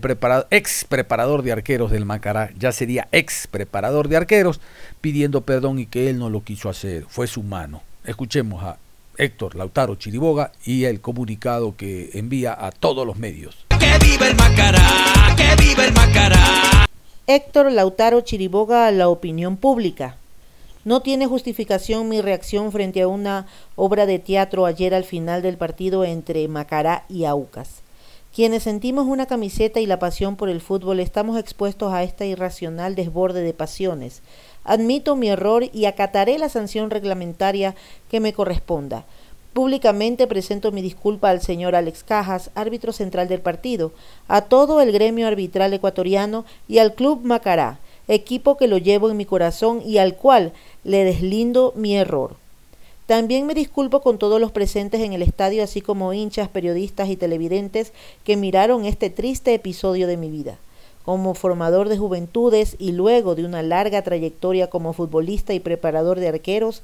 [0.51, 4.61] ex preparador de arqueros del Macará, ya sería ex preparador de arqueros,
[5.01, 7.81] pidiendo perdón y que él no lo quiso hacer, fue su mano.
[8.05, 8.77] Escuchemos a
[9.17, 13.65] Héctor Lautaro Chiriboga y el comunicado que envía a todos los medios.
[13.81, 15.35] ¡Que viva el Macará!
[15.39, 16.87] ¡Que viva el Macará!
[17.27, 20.19] Héctor Lautaro Chiriboga a la opinión pública.
[20.85, 25.57] No tiene justificación mi reacción frente a una obra de teatro ayer al final del
[25.57, 27.83] partido entre Macará y Aucas.
[28.35, 32.97] Quienes sentimos una camiseta y la pasión por el fútbol estamos expuestos a esta irracional
[32.97, 34.23] desborde de pasiones.
[34.63, 37.75] Admito mi error y acataré la sanción reglamentaria
[38.11, 39.07] que me corresponda.
[39.55, 43.93] Públicamente presento mi disculpa al señor Alex Cajas, árbitro central del partido,
[44.27, 49.17] a todo el gremio arbitral ecuatoriano y al Club Macará, equipo que lo llevo en
[49.17, 50.53] mi corazón y al cual
[50.85, 52.37] le deslindo mi error.
[53.07, 57.17] También me disculpo con todos los presentes en el estadio, así como hinchas, periodistas y
[57.17, 57.93] televidentes
[58.25, 60.59] que miraron este triste episodio de mi vida.
[61.05, 66.29] Como formador de juventudes y luego de una larga trayectoria como futbolista y preparador de
[66.29, 66.83] arqueros,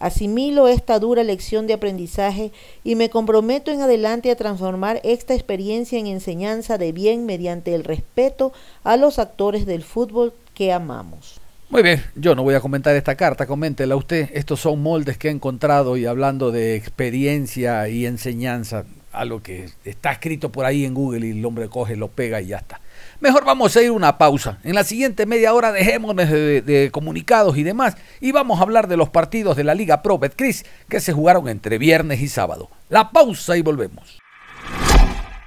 [0.00, 2.52] Asimilo esta dura lección de aprendizaje
[2.84, 7.84] y me comprometo en adelante a transformar esta experiencia en enseñanza de bien mediante el
[7.84, 8.50] respeto
[8.82, 11.38] a los actores del fútbol que amamos.
[11.70, 14.28] Muy bien, yo no voy a comentar esta carta, coméntela usted.
[14.34, 20.10] Estos son moldes que he encontrado y hablando de experiencia y enseñanza, algo que está
[20.10, 22.80] escrito por ahí en Google y el hombre coge, lo pega y ya está.
[23.20, 24.58] Mejor vamos a ir una pausa.
[24.64, 28.96] En la siguiente media hora dejémonos de, comunicados y demás y vamos a hablar de
[28.96, 32.68] los partidos de la Liga Pro Betcris que se jugaron entre viernes y sábado.
[32.88, 34.18] La pausa y volvemos.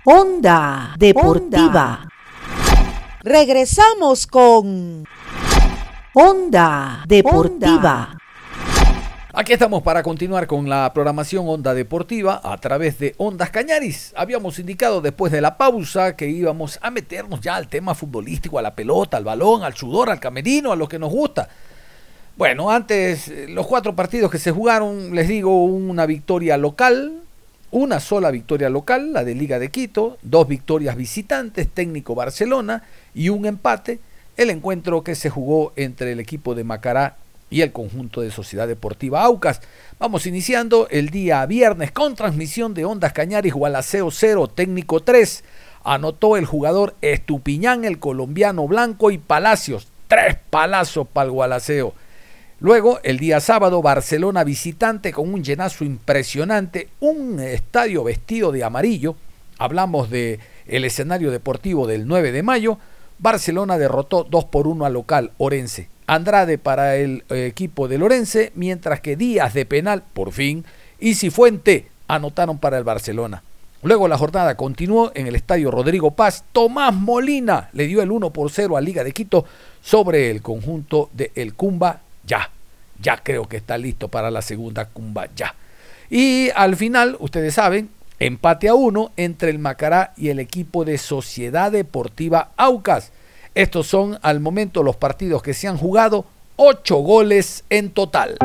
[0.05, 2.07] Onda Deportiva.
[3.23, 5.05] Regresamos con
[6.15, 8.15] Onda Deportiva.
[9.33, 14.13] Aquí estamos para continuar con la programación Onda Deportiva a través de Ondas Cañaris.
[14.15, 18.61] Habíamos indicado después de la pausa que íbamos a meternos ya al tema futbolístico, a
[18.61, 21.49] la pelota, al balón, al sudor, al camerino, a lo que nos gusta.
[22.37, 27.23] Bueno, antes los cuatro partidos que se jugaron, les digo, una victoria local,
[27.71, 32.83] una sola victoria local, la de Liga de Quito, dos victorias visitantes, técnico Barcelona
[33.15, 33.99] y un empate,
[34.37, 37.17] el encuentro que se jugó entre el equipo de Macará
[37.49, 39.61] y el conjunto de Sociedad Deportiva Aucas.
[39.99, 45.43] Vamos iniciando el día viernes con transmisión de Ondas Cañaris, Gualaceo 0, técnico 3.
[45.83, 49.87] Anotó el jugador Estupiñán, el colombiano blanco y Palacios.
[50.07, 51.93] Tres palazos para el Gualaceo.
[52.59, 59.15] Luego, el día sábado, Barcelona visitante con un llenazo impresionante, un estadio vestido de amarillo.
[59.59, 62.79] Hablamos de el escenario deportivo del 9 de mayo.
[63.23, 65.87] Barcelona derrotó 2 por 1 al local Orense.
[66.07, 70.65] Andrade para el eh, equipo de Lorense, mientras que Díaz de penal, por fin,
[70.99, 73.41] y Cifuente anotaron para el Barcelona.
[73.81, 76.43] Luego la jornada continuó en el estadio Rodrigo Paz.
[76.51, 79.45] Tomás Molina le dio el 1 por 0 a Liga de Quito
[79.81, 82.01] sobre el conjunto de El Cumba.
[82.27, 82.49] Ya,
[83.01, 85.29] ya creo que está listo para la segunda Cumba.
[85.33, 85.55] Ya.
[86.09, 87.89] Y al final, ustedes saben,
[88.25, 93.11] empate a uno entre el Macará y el equipo de Sociedad Deportiva Aucas.
[93.53, 98.37] Estos son al momento los partidos que se han jugado, ocho goles en total.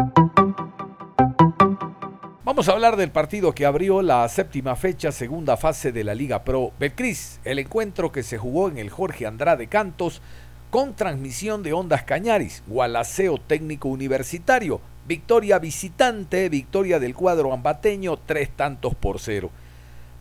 [2.44, 6.42] Vamos a hablar del partido que abrió la séptima fecha, segunda fase de la Liga
[6.42, 10.22] Pro Betcris, el encuentro que se jugó en el Jorge Andrade Cantos
[10.70, 18.50] con transmisión de Ondas Cañaris, Gualaceo Técnico Universitario, victoria visitante, victoria del cuadro ambateño, tres
[18.50, 19.52] tantos por cero.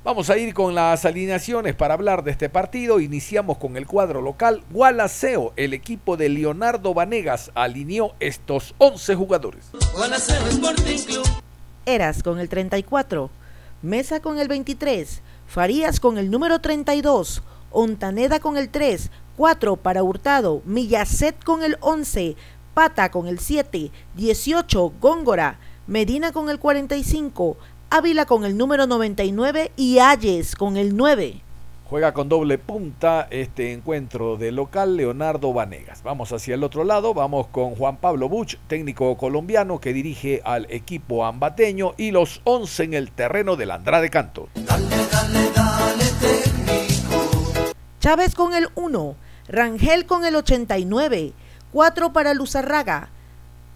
[0.03, 2.99] Vamos a ir con las alineaciones para hablar de este partido.
[2.99, 4.63] Iniciamos con el cuadro local.
[4.71, 9.65] Gualaceo, el equipo de Leonardo Vanegas, alineó estos 11 jugadores.
[9.93, 11.25] Gualaceo Sporting Club.
[11.85, 13.29] Eras con el 34,
[13.81, 20.03] Mesa con el 23, Farías con el número 32, Ontaneda con el 3, 4 para
[20.03, 22.35] Hurtado, Millacet con el 11,
[22.73, 27.57] Pata con el 7, 18 Góngora, Medina con el 45,
[27.89, 31.41] Ávila con el número 99 y Ayes con el 9.
[31.85, 36.03] Juega con doble punta este encuentro de local Leonardo Vanegas.
[36.03, 40.67] Vamos hacia el otro lado, vamos con Juan Pablo Buch, técnico colombiano que dirige al
[40.69, 44.49] equipo ambateño y los 11 en el terreno del Andrade Canto.
[48.01, 49.15] Chávez con el 1,
[49.47, 51.31] Rangel con el 89,
[51.71, 53.11] 4 para Luzarraga,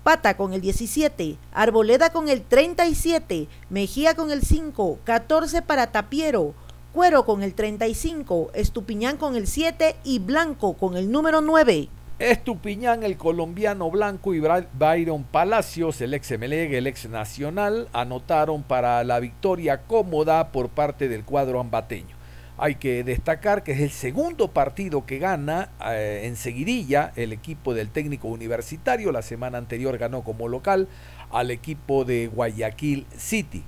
[0.03, 6.55] Pata con el 17, Arboleda con el 37, Mejía con el 5, 14 para Tapiero,
[6.91, 11.87] Cuero con el 35, Estupiñán con el 7 y Blanco con el número 9.
[12.17, 19.03] Estupiñán, el colombiano Blanco y Byron Palacios, el ex Emelec, el ex Nacional, anotaron para
[19.03, 22.20] la victoria cómoda por parte del cuadro ambateño.
[22.63, 27.73] Hay que destacar que es el segundo partido que gana eh, en seguidilla el equipo
[27.73, 29.11] del técnico universitario.
[29.11, 30.87] La semana anterior ganó como local
[31.31, 33.63] al equipo de Guayaquil City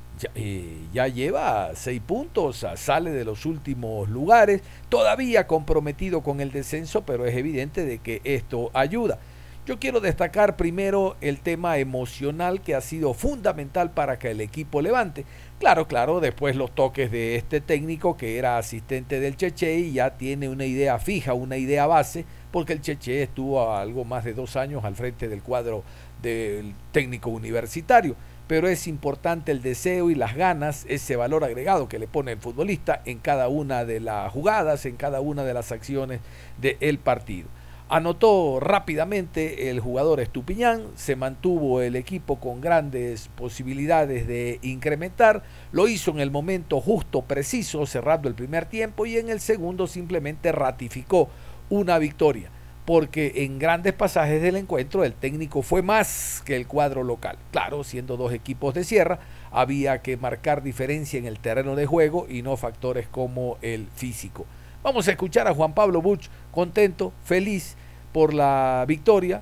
[0.94, 7.26] ya, lleva seis puntos, sale de los últimos lugares, todavía comprometido con el descenso, pero
[7.26, 9.20] es evidente de que esto ayuda.
[9.66, 14.82] Yo quiero destacar primero el tema emocional que ha sido fundamental para que el equipo
[14.82, 15.24] levante.
[15.64, 20.18] Claro, claro, después los toques de este técnico que era asistente del Cheche y ya
[20.18, 24.58] tiene una idea fija, una idea base, porque el Cheche estuvo algo más de dos
[24.58, 25.86] años al frente del cuadro
[26.22, 31.98] del técnico universitario pero es importante el deseo y las ganas, ese valor agregado que
[31.98, 35.72] le pone el futbolista en cada una de las jugadas, en cada una de las
[35.72, 36.20] acciones
[36.60, 37.48] del partido.
[37.94, 45.88] Anotó rápidamente el jugador Estupiñán, se mantuvo el equipo con grandes posibilidades de incrementar, lo
[45.88, 50.52] hizo en el momento justo, preciso, cerrando el primer tiempo y en el segundo simplemente
[50.52, 51.30] ratificó
[51.70, 52.50] una victoria
[52.84, 57.38] porque en grandes pasajes del encuentro el técnico fue más que el cuadro local.
[57.52, 59.20] Claro, siendo dos equipos de sierra,
[59.52, 64.48] había que marcar diferencia en el terreno de juego y no factores como el físico.
[64.82, 67.78] Vamos a escuchar a Juan Pablo Buch, contento, feliz
[68.14, 69.42] por la victoria,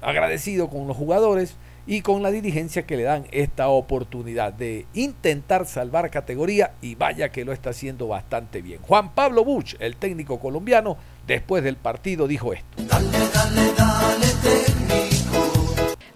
[0.00, 5.66] agradecido con los jugadores y con la dirigencia que le dan esta oportunidad de intentar
[5.66, 8.80] salvar categoría y vaya que lo está haciendo bastante bien.
[8.82, 12.66] Juan Pablo Buch, el técnico colombiano, después del partido dijo esto.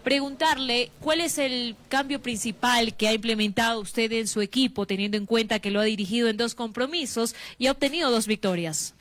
[0.03, 5.26] Preguntarle cuál es el cambio principal que ha implementado usted en su equipo, teniendo en
[5.26, 8.94] cuenta que lo ha dirigido en dos compromisos y ha obtenido dos victorias.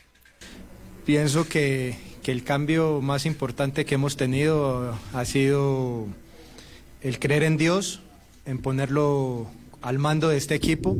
[1.05, 6.07] Pienso que, que el cambio más importante que hemos tenido ha sido
[7.01, 8.01] el creer en Dios,
[8.45, 9.47] en ponerlo
[9.81, 10.97] al mando de este equipo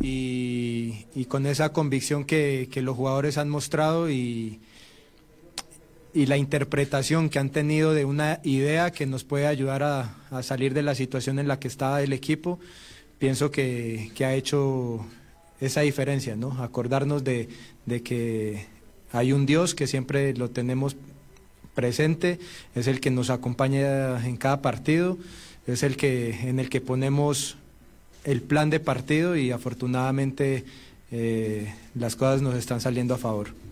[0.00, 4.60] y, con esa convicción que, los jugadores han mostrado y,
[6.12, 10.74] y, la interpretación que han tenido de una idea que nos puede ayudar a, salir
[10.74, 12.58] de la situación en la que está el equipo,
[13.18, 15.06] pienso que, ha hecho
[15.60, 16.62] esa diferencia, ¿no?
[16.62, 17.48] Acordarnos de,
[17.86, 18.73] de que
[19.14, 20.96] hay un Dios que siempre lo tenemos
[21.74, 22.40] presente,
[22.74, 25.16] es el que nos acompaña en cada partido,
[25.68, 27.56] es el que en el que ponemos
[28.24, 30.64] el plan de partido y afortunadamente
[31.12, 33.63] eh, las cosas nos están saliendo a favor.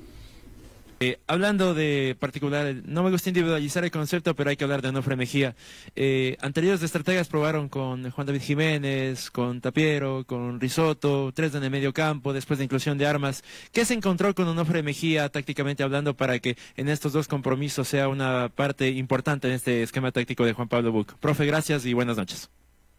[1.02, 4.90] Eh, hablando de particular, no me gusta individualizar el concepto, pero hay que hablar de
[4.90, 5.56] Onofre Mejía.
[5.96, 11.72] Eh, anteriores estrategas probaron con Juan David Jiménez, con Tapiero, con Risotto, tres en el
[11.72, 13.42] medio campo, después de inclusión de armas.
[13.72, 18.06] ¿Qué se encontró con Onofre Mejía tácticamente hablando para que en estos dos compromisos sea
[18.06, 21.14] una parte importante en este esquema táctico de Juan Pablo Buc?
[21.14, 22.48] Profe, gracias y buenas noches.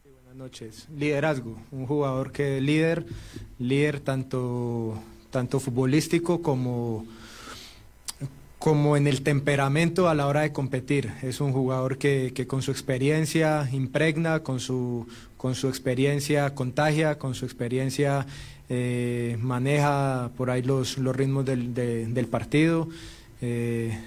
[0.03, 0.89] Buenas noches.
[0.93, 3.05] Liderazgo, un jugador que líder,
[3.59, 5.01] líder tanto,
[5.31, 7.05] tanto futbolístico como
[8.63, 11.11] como en el temperamento a la hora de competir.
[11.21, 15.05] Es un jugador que, que, con su experiencia impregna, con su,
[15.35, 18.25] con su experiencia contagia, con su experiencia
[18.69, 22.87] eh, maneja por ahí los, los ritmos del, de, del partido.
[23.41, 23.99] Eh,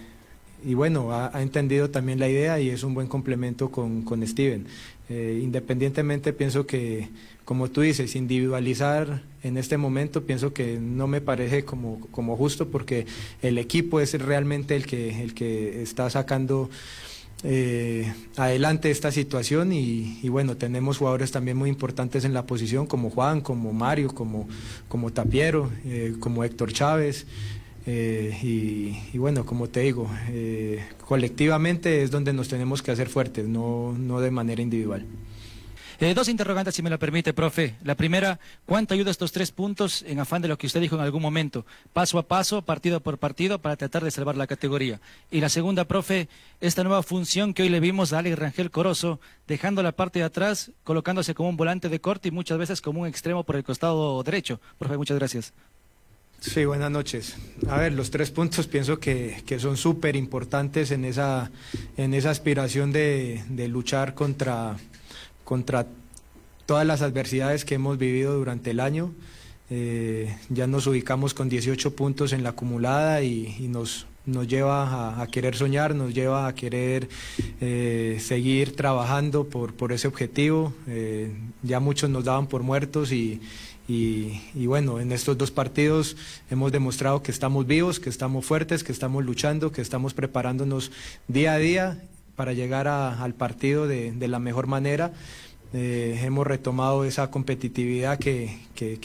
[0.65, 4.27] y bueno, ha, ha, entendido también la idea y es un buen complemento con, con
[4.27, 4.65] Steven.
[5.11, 7.11] Eh, independientemente pienso que,
[7.47, 12.69] como tú dices, individualizar en este momento pienso que no me parece como, como justo
[12.69, 13.07] porque
[13.41, 16.69] el equipo es realmente el que, el que está sacando
[17.45, 22.87] eh, adelante esta situación y, y, bueno, tenemos jugadores también muy importantes en la posición
[22.87, 24.49] como Juan, como Mario, como,
[24.89, 27.27] como Tapiero, eh, como Héctor Chávez.
[27.87, 33.09] Eh, y, y, bueno, como te digo, eh, colectivamente es donde nos tenemos que hacer
[33.09, 35.07] fuertes, no, no de manera individual.
[35.99, 37.77] Eh, dos interrogantes, si me lo permite, profe.
[37.83, 41.03] La primera, ¿cuánto ayuda estos tres puntos en afán de lo que usted dijo en
[41.03, 41.65] algún momento?
[41.93, 45.01] Paso a paso, partido por partido, para tratar de salvar la categoría.
[45.31, 46.29] Y la segunda, profe,
[46.61, 50.27] esta nueva función que hoy le vimos a Alex Rangel Corozo, dejando la parte de
[50.27, 53.65] atrás, colocándose como un volante de corte y muchas veces como un extremo por el
[53.65, 54.61] costado derecho.
[54.79, 55.55] Profe, muchas gracias.
[56.41, 57.37] Sí, buenas noches.
[57.69, 61.51] A ver, los tres puntos pienso que, que son súper importantes en esa,
[61.97, 64.77] en esa aspiración de, de luchar contra,
[65.47, 65.87] contra
[66.67, 69.13] todas las adversidades que hemos vivido durante el año.
[69.71, 75.27] Eh, ya nos ubicamos con 18 puntos en la acumulada y, nos, nos lleva a,
[75.29, 77.09] querer soñar, nos lleva a querer
[77.61, 80.75] eh, seguir trabajando por, por ese objetivo.
[80.89, 81.33] Eh,
[81.63, 83.41] ya muchos nos daban por muertos y,
[83.89, 86.17] y, bueno, en estos dos partidos
[86.51, 90.91] hemos demostrado que estamos vivos, que estamos fuertes, que estamos luchando, que estamos preparándonos
[91.29, 92.03] día a día
[92.37, 95.13] para llegar al partido de, la mejor manera.
[95.73, 98.59] Eh, hemos retomado esa competitividad que,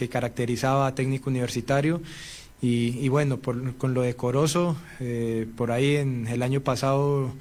[0.10, 2.02] caracterizaba a técnico universitario.
[2.62, 7.32] Y, bueno, con lo decoroso, eh, por ahí en el año pasado,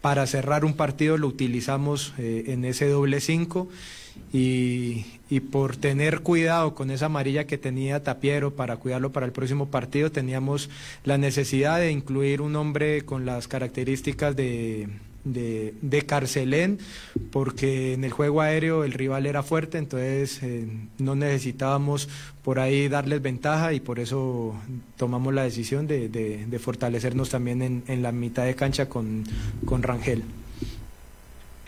[0.00, 3.68] para cerrar un partido lo utilizamos eh, en ese doble cinco.
[4.32, 5.04] Y,
[5.52, 10.10] por tener cuidado con esa amarilla que tenía Tapiero para cuidarlo para el próximo partido,
[10.10, 10.68] teníamos
[11.04, 14.88] la necesidad de incluir un hombre con las características de,
[15.24, 16.78] de, de Carcelén,
[17.30, 20.66] porque en el juego aéreo el rival era fuerte, entonces eh,
[20.98, 22.08] no necesitábamos
[22.42, 24.54] por ahí darles ventaja y por eso
[24.96, 29.24] tomamos la decisión de, de, fortalecernos también en, en, la mitad de cancha con,
[29.64, 30.24] con Rangel.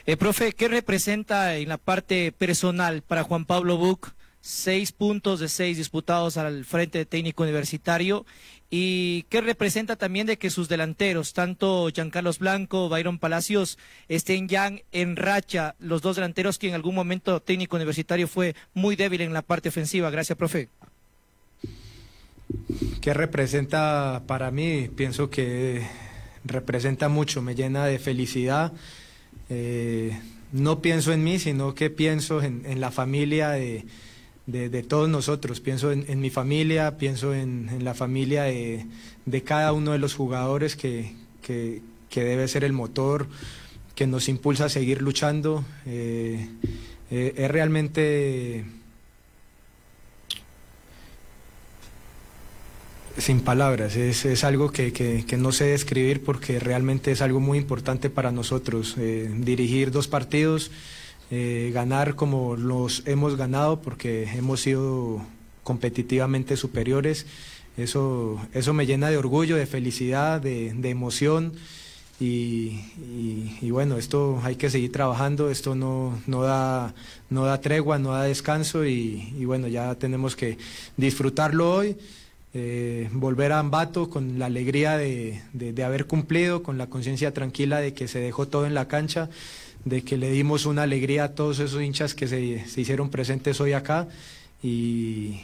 [0.04, 4.12] Eh, profe, ¿qué representa en la parte personal para Juan Pablo Buc?
[4.40, 8.26] Seis puntos de seis disputados al frente de técnico universitario.
[8.74, 14.72] ¿Y qué representa también de que sus delanteros, tanto Giancarlos Blanco, Byron Palacios, estén ya
[14.92, 19.34] en racha, los dos delanteros que en algún momento técnico universitario fue muy débil en
[19.34, 20.08] la parte ofensiva?
[20.08, 20.70] Gracias, profe.
[23.02, 24.88] ¿Qué representa para mí?
[24.96, 25.86] Pienso que
[26.42, 28.72] representa mucho, me llena de felicidad
[29.50, 30.18] eh,
[30.52, 33.84] no pienso en mí, sino que pienso en, en la familia de,
[34.46, 35.60] de, todos nosotros.
[35.60, 38.86] Pienso en, mi familia, pienso en, la familia de,
[39.44, 41.80] cada uno de los jugadores que, que,
[42.14, 43.26] debe ser el motor
[43.94, 45.64] que nos impulsa a seguir luchando.
[45.86, 46.48] Eh,
[47.10, 48.64] eh, es realmente
[53.18, 57.40] sin palabras, es, es algo que, que, que, no sé describir porque realmente es algo
[57.40, 58.96] muy importante para nosotros.
[58.98, 60.70] Eh, dirigir dos partidos,
[61.34, 65.22] eh, ganar como los hemos ganado porque hemos sido
[65.62, 67.24] competitivamente superiores,
[67.78, 71.54] eso, eso me llena de orgullo, de felicidad, de, de emoción.
[72.20, 76.94] Y, bueno, esto hay que seguir trabajando, esto no, no, da,
[77.30, 80.58] no da tregua, no da descanso y, bueno, ya tenemos que
[80.96, 81.96] disfrutarlo hoy
[82.54, 87.80] eh, volver a Ambato con la alegría de, de haber cumplido, con la conciencia tranquila
[87.80, 89.30] de que se dejó todo en la cancha,
[89.84, 93.60] de que le dimos una alegría a todos esos hinchas que se, se hicieron presentes
[93.60, 94.06] hoy acá
[94.62, 95.40] y,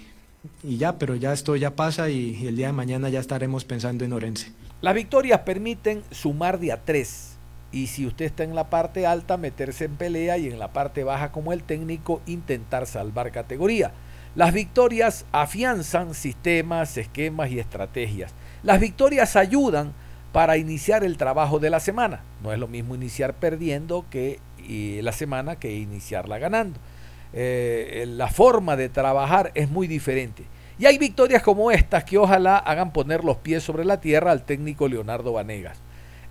[0.63, 3.65] y, ya, pero ya esto ya pasa y, y, el día de mañana ya estaremos
[3.65, 4.53] pensando en Orense.
[4.81, 7.39] Las victorias permiten sumar de a tres
[7.73, 11.05] y si usted está en la parte alta meterse en pelea y en la parte
[11.05, 13.93] baja como el técnico intentar salvar categoría.
[14.35, 18.33] Las victorias afianzan sistemas, esquemas y estrategias.
[18.63, 19.93] Las victorias ayudan
[20.33, 22.21] para iniciar el trabajo de la semana.
[22.43, 24.41] No es lo mismo iniciar perdiendo que
[25.03, 26.79] la semana que iniciarla ganando.
[27.33, 30.45] Eh, la forma de trabajar es muy diferente.
[30.79, 34.45] Y hay victorias como estas que ojalá hagan poner los pies sobre la tierra al
[34.45, 35.79] técnico Leonardo Vanegas.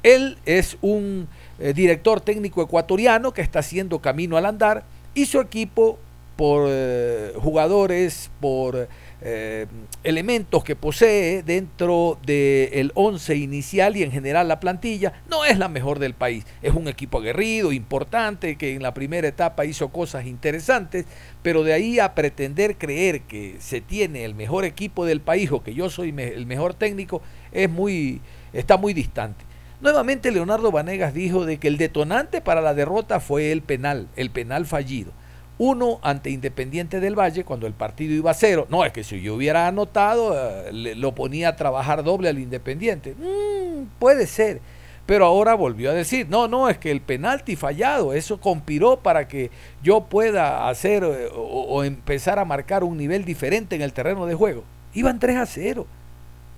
[0.03, 1.27] Él es un
[1.59, 4.83] eh, director técnico ecuatoriano que está haciendo camino al andar
[5.13, 5.97] Y su equipo,
[6.37, 8.87] por eh, jugadores, por
[9.19, 9.65] eh,
[10.03, 15.69] elementos que posee dentro del 11 inicial y en general la plantilla, no es la
[15.69, 16.45] mejor del país.
[16.61, 21.05] Es un equipo aguerrido, importante, que en la primera etapa hizo cosas interesantes,
[21.41, 25.63] pero de ahí a pretender creer que se tiene el mejor equipo del país o
[25.63, 28.21] que yo soy el mejor técnico, es muy,
[28.53, 29.45] está muy distante.
[29.79, 34.31] Nuevamente Leonardo Vanegas dijo de que el detonante para la derrota fue el penal, el
[34.31, 35.11] penal fallido.
[35.59, 38.67] Uno ante Independiente del Valle cuando el partido iba a cero.
[38.69, 43.15] No, es que si yo hubiera anotado, eh, lo ponía a trabajar doble al Independiente.
[43.15, 44.61] Mm, puede ser.
[45.07, 49.27] Pero ahora volvió a decir, no, no, es que el penalti fallado, eso conspiró para
[49.27, 49.51] que
[49.81, 54.25] yo pueda hacer eh, o, o, empezar a marcar un nivel diferente en el terreno
[54.25, 54.63] de juego.
[54.93, 55.87] Iban 3 a 0.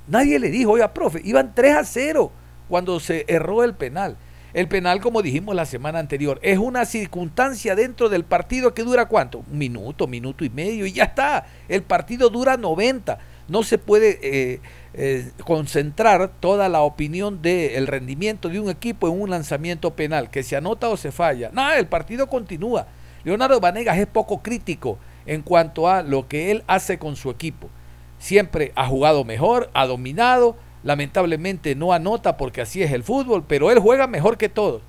[0.08, 2.32] Nadie le dijo, oiga, profe, iban 3 a 0
[2.68, 4.18] cuando se erró el penal.
[4.54, 9.06] El penal, como dijimos la semana anterior, es una circunstancia dentro del partido que dura
[9.06, 9.44] cuánto?
[9.52, 11.46] Un minuto, minuto y medio y ya está.
[11.68, 13.20] El partido dura 90.
[13.48, 14.60] No se puede eh,
[14.94, 20.44] eh, concentrar toda la opinión del rendimiento de un equipo en un lanzamiento penal, que
[20.44, 21.52] se anota o se falla.
[21.54, 22.88] Nada, el partido continúa.
[23.24, 27.70] Leonardo Vanegas es poco crítico en cuanto a lo que él hace con su equipo.
[28.18, 33.72] Siempre ha jugado mejor, ha dominado, Lamentablemente no anota porque así es el fútbol, pero
[33.72, 34.82] él juega mejor que todos.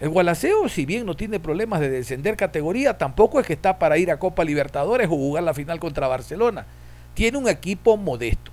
[0.00, 3.96] El Gualaceo, si bien no tiene problemas de descender categoría, tampoco es que está para
[3.96, 6.66] ir a Copa Libertadores o jugar la final contra Barcelona.
[7.14, 8.50] Tiene un equipo modesto.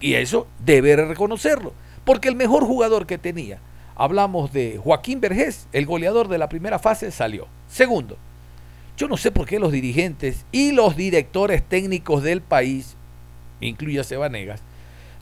[0.00, 1.72] Y eso debe reconocerlo.
[2.04, 3.58] Porque el mejor jugador que tenía,
[3.94, 7.46] hablamos de Joaquín Vergés, el goleador de la primera fase, salió.
[7.68, 8.16] Segundo,
[8.96, 12.96] yo no sé por qué los dirigentes y los directores técnicos del país,
[13.60, 14.60] incluye a Sebanegas,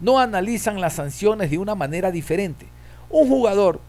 [0.02, 2.66] no analizan las sanciones de una manera diferente.
[3.08, 3.80] Un jugador,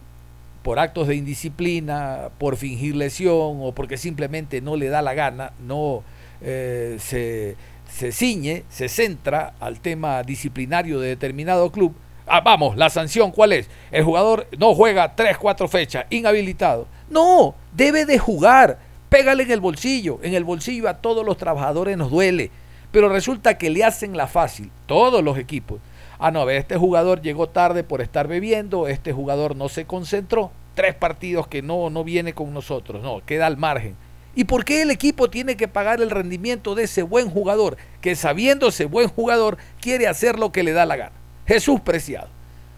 [0.61, 5.51] por actos de indisciplina, por fingir lesión o porque simplemente no le da la gana,
[5.59, 6.03] no
[6.41, 7.57] eh, se,
[7.91, 11.93] se ciñe, se centra al tema disciplinario de determinado club,
[12.25, 13.69] Ah, vamos, la sanción, ¿cuál es?
[13.91, 16.87] El jugador no juega tres, cuatro fechas, inhabilitado.
[17.09, 18.79] No, debe de jugar.
[19.09, 20.19] Pégale en el bolsillo.
[20.23, 22.49] En el bolsillo a todos los trabajadores nos duele.
[22.91, 25.79] Pero resulta que le hacen la fácil, todos los equipos,
[26.23, 30.95] ah, no, este jugador llegó tarde por estar bebiendo, este jugador no se concentró, tres
[30.95, 33.97] partidos que no, no viene con nosotros, no, queda al margen.
[34.33, 38.15] ¿Y por qué el equipo tiene que pagar el rendimiento de ese buen jugador que
[38.15, 41.11] sabiéndose buen jugador quiere hacer lo que le da la gana?
[41.45, 42.29] Jesús Preciado,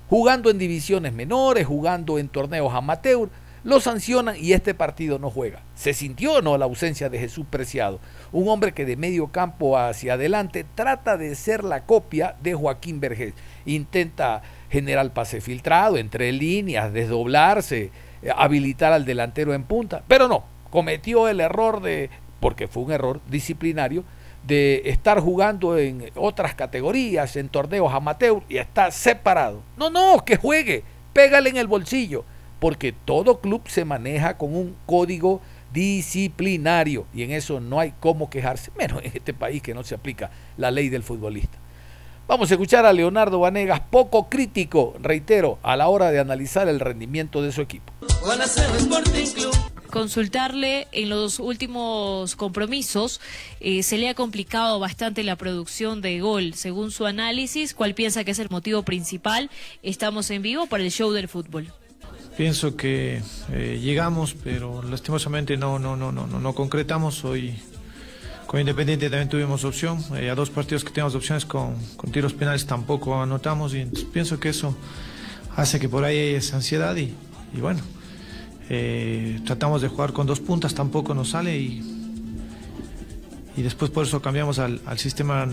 [0.10, 3.30] jugando en divisiones menores, jugando en torneos amateur,
[3.66, 5.64] lo sancionan y este partido no juega.
[5.76, 8.00] ¿Se sintió o no la ausencia de Jesús Preciado?
[8.32, 13.00] Un hombre que de medio campo hacia adelante trata de ser la copia de Joaquín
[13.00, 13.34] Vergés.
[13.66, 17.90] Intenta generar pase filtrado, entre líneas, desdoblarse,
[18.22, 22.92] eh, habilitar al delantero en punta, pero no, cometió el error de, porque fue un
[22.92, 24.04] error disciplinario,
[24.46, 29.64] de estar jugando en otras categorías, en torneos amateur y está separado.
[29.76, 32.26] No, no, que juegue, pégale en el bolsillo
[32.60, 35.42] porque todo club se maneja con un código
[35.74, 39.96] disciplinario y en eso no hay cómo quejarse, menos en este país que no se
[39.96, 41.58] aplica la ley del futbolista.
[42.28, 46.80] Vamos a escuchar a Leonardo Vanegas, poco crítico, reitero, a la hora de analizar el
[46.80, 47.94] rendimiento de su equipo.
[49.92, 53.22] Consultarle en los últimos compromisos,
[53.60, 56.56] eh, se le ha complicado bastante la producción de gol.
[56.56, 59.52] Según su análisis, ¿cuál piensa que es el motivo principal?
[59.84, 61.72] Estamos en vivo para el show del fútbol.
[62.38, 63.22] Pienso que
[63.54, 67.24] eh, llegamos, pero lastimosamente no, no, no, no, no concretamos.
[67.24, 67.56] Hoy
[68.46, 70.04] con Independiente también tuvimos opción.
[70.18, 74.38] Eh, a dos partidos que teníamos opciones con, con, tiros penales tampoco anotamos y pienso
[74.38, 74.76] que eso
[75.56, 77.14] hace que por ahí haya esa ansiedad y,
[77.54, 77.80] y bueno,
[78.70, 81.82] eh, tratamos de jugar con dos puntas, tampoco nos sale y,
[83.56, 85.48] y después por eso cambiamos al, al sistema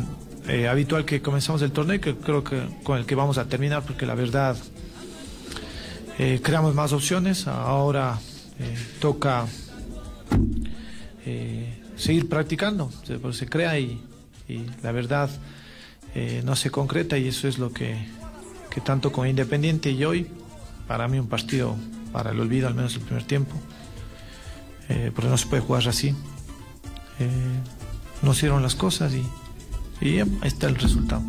[0.69, 3.85] habitual que comenzamos el torneo y que creo que con el que vamos a terminar
[3.85, 4.57] porque la verdad
[6.19, 8.19] eh, creamos más opciones, ahora
[8.59, 9.47] eh, toca
[11.25, 14.01] eh, seguir practicando, se, se crea y,
[14.49, 15.31] y, la verdad
[16.45, 17.97] no se concreta y eso es lo que,
[18.69, 20.27] que, tanto con Independiente y hoy,
[20.87, 21.75] para mí un partido
[22.13, 23.55] para el olvido, al menos el primer tiempo,
[25.15, 26.15] porque no se puede jugar así.
[28.21, 29.25] no hicieron las cosas y,
[30.07, 31.23] y ahí está el resultado.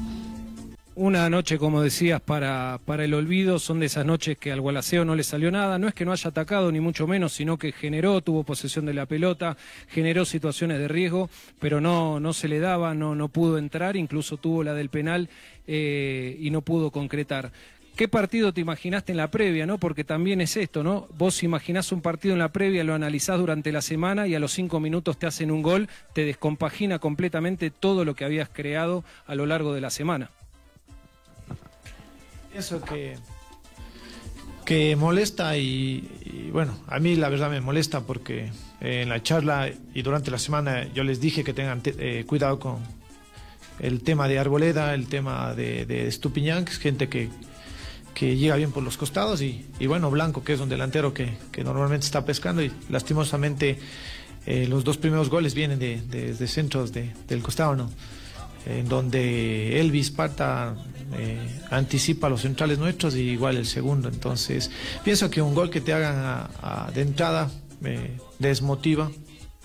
[0.95, 5.15] Una noche, como decías, para, el olvido, son de esas noches que al Gualaceo no
[5.15, 5.79] le salió nada.
[5.79, 8.93] No es que no haya atacado, ni mucho menos, sino que generó, tuvo posesión de
[8.93, 13.57] la pelota, generó situaciones de riesgo, pero no, no se le daba, no, no pudo
[13.57, 15.29] entrar, incluso tuvo la del penal
[15.65, 17.51] eh, y no pudo concretar.
[17.95, 19.79] ¿Qué partido te imaginaste en la previa, no?
[19.79, 21.07] Porque también es esto, ¿no?
[21.17, 24.51] Vos imaginás un partido en la previa, lo analizás durante la semana y a los
[24.51, 29.33] cinco minutos te hacen un gol, te descompagina completamente todo lo que habías creado a
[29.33, 30.29] lo largo de la semana.
[32.53, 33.15] Eso que,
[34.65, 40.01] que molesta y, bueno, a mí la verdad me molesta porque en la charla y
[40.01, 42.77] durante la semana yo les dije que tengan eh, cuidado con
[43.79, 47.29] el tema de Arboleda, el tema de, de Estupiñán, que es gente que
[48.13, 52.05] que llega bien por los costados y, bueno, Blanco, que es un delantero que, normalmente
[52.05, 53.79] está pescando y lastimosamente
[54.45, 57.91] eh, los dos primeros goles vienen de, centros del costado, ¿no?
[58.65, 60.75] En donde Elvis Parta
[61.17, 64.09] eh, anticipa a los centrales nuestros y igual el segundo.
[64.09, 64.71] Entonces,
[65.03, 66.47] pienso que un gol que te hagan
[66.93, 67.51] de entrada
[68.39, 69.11] desmotiva,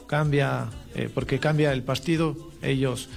[0.07, 2.37] cambia, eh, porque cambia el partido.
[2.63, 3.09] Ellos,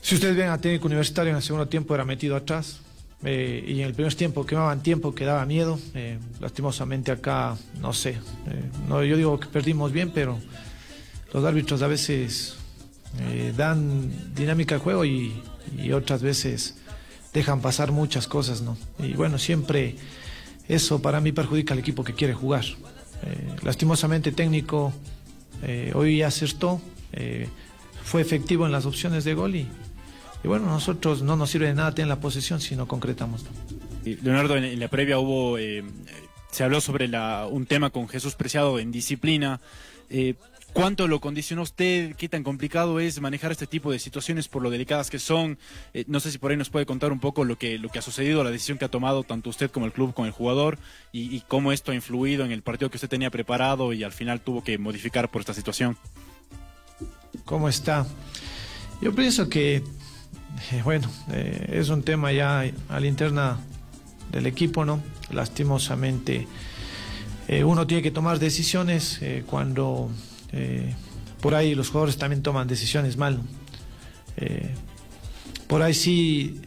[0.00, 2.80] si ustedes ven a técnico universitario en el segundo tiempo era metido atrás,
[3.24, 5.78] eh, y en el primer tiempo quemaban tiempo, que daba miedo.
[6.40, 8.18] Lastimosamente acá, no sé,
[8.88, 10.38] no, yo digo que perdimos bien, pero
[11.32, 12.56] los árbitros a veces
[13.56, 15.40] dan dinámica al juego y,
[15.94, 16.76] otras veces
[17.32, 18.76] dejan pasar muchas cosas, ¿no?
[18.98, 19.96] Y bueno, siempre
[20.68, 22.64] eso para mí perjudica al equipo que quiere jugar.
[23.62, 24.92] lastimosamente técnico
[25.94, 26.80] hoy acertó,
[28.04, 29.68] fue efectivo en las opciones de gol y,
[30.44, 33.44] bueno, nosotros no nos sirve de nada tener la posesión si no concretamos.
[34.04, 35.84] Leonardo, en, la previa hubo, eh,
[36.50, 39.60] se habló sobre la, un tema con Jesús Preciado en disciplina.
[40.72, 42.16] ¿Cuánto lo condicionó usted?
[42.16, 45.58] ¿Qué tan complicado es manejar este tipo de situaciones por lo delicadas que son?
[45.92, 47.98] Eh, no sé si por ahí nos puede contar un poco lo que, lo que
[47.98, 50.78] ha sucedido, la decisión que ha tomado tanto usted como el club con el jugador
[51.12, 54.40] y, cómo esto ha influido en el partido que usted tenía preparado y al final
[54.40, 55.98] tuvo que modificar por esta situación.
[57.44, 58.06] ¿Cómo está?
[59.02, 59.76] Yo pienso que
[60.72, 63.58] eh, bueno, eh, es un tema ya a la interna
[64.30, 65.02] del equipo, ¿no?
[65.30, 66.46] Lastimosamente,
[67.62, 70.10] uno tiene que tomar decisiones cuando
[71.40, 73.40] por ahí los jugadores también toman decisiones mal.
[75.66, 76.60] por ahí sí,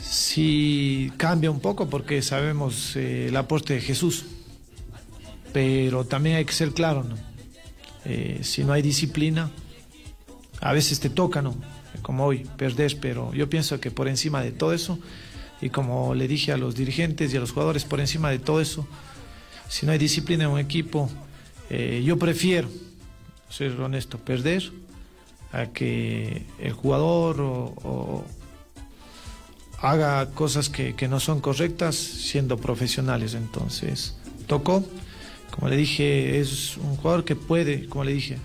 [0.00, 4.24] sí cambia un poco porque sabemos el aporte de Jesús,
[5.52, 7.04] pero también hay que ser claro,
[8.42, 9.50] si no hay disciplina,
[10.60, 11.54] a veces te toca, ¿no?
[12.02, 14.98] como hoy, perder, pero yo pienso que por encima de todo eso,
[15.60, 18.60] y como le dije a los dirigentes y a los jugadores, por encima de todo
[18.60, 18.86] eso,
[19.68, 21.10] si no hay disciplina en un equipo,
[21.70, 22.68] eh, yo prefiero,
[23.48, 24.72] ser honesto, perder
[25.52, 28.24] a que el jugador o,
[29.80, 33.34] haga cosas que, no son correctas siendo profesionales.
[33.34, 34.84] Entonces, tocó,
[35.50, 38.38] como le dije, es un jugador que puede, como le dije,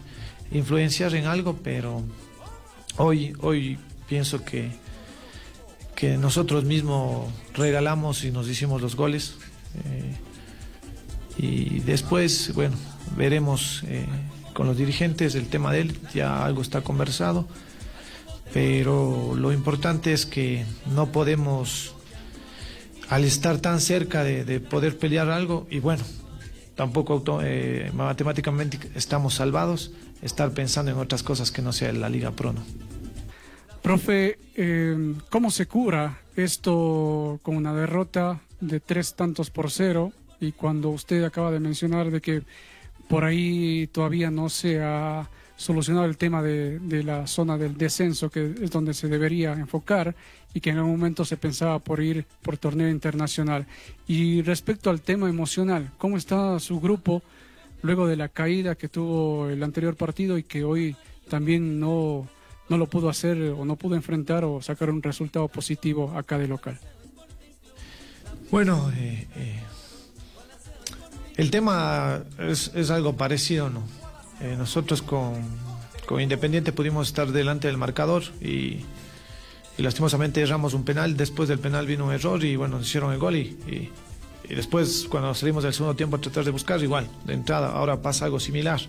[0.51, 2.03] influenciar en algo, pero
[2.97, 3.77] Hoy, hoy
[4.09, 4.69] pienso que,
[5.95, 9.35] que nosotros mismos regalamos y nos hicimos los goles.
[9.85, 10.15] Eh,
[11.37, 12.75] y después, bueno,
[13.17, 14.05] veremos eh,
[14.53, 17.47] con los dirigentes el tema de él, ya algo está conversado,
[18.53, 21.95] pero lo importante es que no podemos,
[23.09, 26.03] al estar tan cerca de, poder pelear algo, y bueno,
[26.75, 32.31] tampoco eh, matemáticamente estamos salvados, estar pensando en otras cosas que no sea la Liga
[32.31, 32.53] Pro.
[33.81, 40.13] Profe, eh, ¿cómo se cura esto con una derrota de tres tantos por cero?
[40.41, 42.41] Y cuando usted acaba de mencionar de que
[43.07, 48.29] por ahí todavía no se ha solucionado el tema de, de, la zona del descenso,
[48.29, 50.15] que es donde se debería enfocar,
[50.53, 53.67] y que en algún momento se pensaba por ir por torneo internacional.
[54.07, 57.21] Y respecto al tema emocional, ¿cómo está su grupo
[57.83, 60.95] luego de la caída que tuvo el anterior partido y que hoy
[61.29, 62.27] también no
[62.71, 66.47] no lo pudo hacer o no pudo enfrentar o sacar un resultado positivo acá de
[66.47, 66.79] local.
[68.49, 69.59] Bueno, eh, eh,
[71.41, 73.81] el tema es, algo parecido, ¿no?
[74.41, 75.71] Eh, nosotros con,
[76.19, 78.81] Independiente pudimos estar delante del marcador y,
[79.77, 81.17] lastimosamente erramos un penal.
[81.17, 83.89] Después del penal vino un error y bueno, nos hicieron el gol y,
[84.47, 88.01] y después cuando salimos del segundo tiempo a tratar de buscar igual, de entrada, ahora
[88.01, 88.79] pasa algo similar.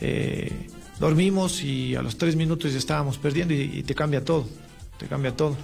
[0.00, 0.68] Eh,
[1.00, 4.46] dormimos y a los tres minutos ya estábamos perdiendo y, te cambia todo,
[4.98, 5.56] te cambia todo.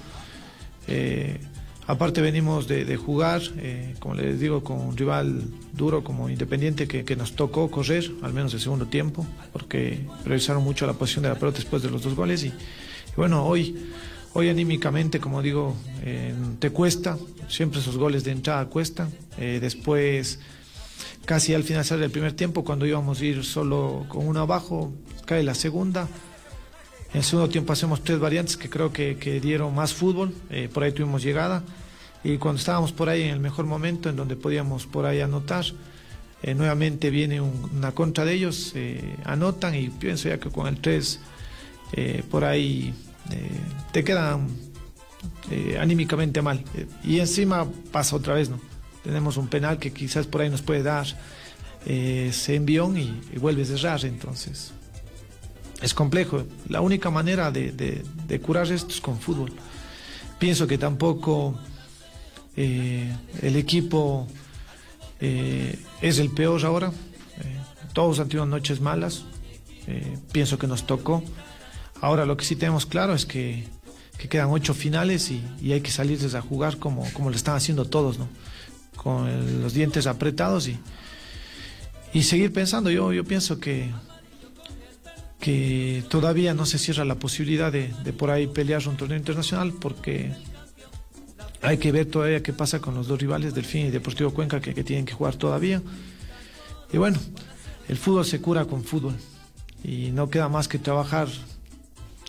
[0.86, 1.38] Eh,
[1.86, 7.16] aparte venimos de, jugar, eh, como les digo, con un rival duro como Independiente que,
[7.16, 11.36] nos tocó correr, al menos el segundo tiempo, porque revisaron mucho la posición de la
[11.36, 12.52] pelota después de los dos goles y,
[13.16, 13.76] bueno, hoy...
[14.34, 15.76] Hoy anímicamente, como digo,
[16.58, 17.18] te cuesta,
[17.48, 19.10] siempre esos goles de entrada cuestan.
[19.36, 20.38] después
[21.24, 24.92] casi al finalizar del primer tiempo, cuando íbamos a ir solo con uno abajo,
[25.24, 26.08] cae la segunda.
[27.12, 30.82] En el segundo tiempo hacemos tres variantes que creo que, dieron más fútbol, eh, por
[30.82, 31.62] ahí tuvimos llegada.
[32.24, 35.64] y cuando estábamos por ahí en el mejor momento, en donde podíamos por ahí anotar,
[36.42, 40.78] eh, nuevamente viene una contra de ellos, eh, anotan y pienso ya que con el
[40.78, 41.20] 3
[41.92, 42.94] eh, por ahí
[43.92, 44.48] te quedan
[45.78, 46.64] anímicamente mal.
[47.04, 48.60] y encima pasa otra vez, ¿no?
[49.04, 51.06] Tenemos un penal que quizás por ahí nos puede dar
[51.86, 54.72] ese envión y, y vuelves a errar, entonces
[55.82, 56.44] es complejo.
[56.68, 59.52] La única manera de, de curar esto es con fútbol.
[60.38, 61.58] Pienso que tampoco
[62.56, 64.26] el equipo
[65.20, 66.88] eh, es el peor ahora.
[66.88, 67.56] Eh,
[67.92, 69.24] todos han tenido noches malas.
[69.86, 71.22] Eh, pienso que nos tocó.
[72.00, 73.68] Ahora lo que sí tenemos claro es que,
[74.28, 78.18] quedan ocho finales y, hay que salirles a jugar como, como lo están haciendo todos,
[78.18, 78.28] ¿no?
[78.96, 80.78] Con los dientes apretados y,
[82.12, 82.90] y seguir pensando.
[82.90, 83.90] Yo, yo pienso que,
[85.42, 90.30] que todavía no se cierra la posibilidad de, por ahí pelear un torneo internacional porque
[91.62, 94.72] hay que ver todavía qué pasa con los dos rivales, Delfín y Deportivo Cuenca, que,
[94.84, 95.82] tienen que jugar todavía.
[96.92, 97.18] Y bueno,
[97.88, 99.14] el fútbol se cura con fútbol.
[99.82, 101.26] Y no queda más que trabajar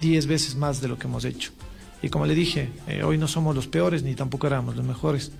[0.01, 1.51] 10 veces más de lo que hemos hecho.
[2.01, 5.31] Y como le dije, eh, hoy no somos los peores ni tampoco éramos los mejores.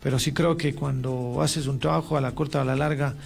[0.00, 3.16] Pero sí creo que cuando haces un trabajo a la corta o a la larga,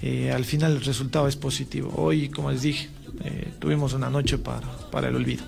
[0.00, 1.92] eh, al final el resultado es positivo.
[1.96, 2.88] Hoy, como les dije,
[3.24, 5.44] eh, tuvimos una noche para, para el olvido.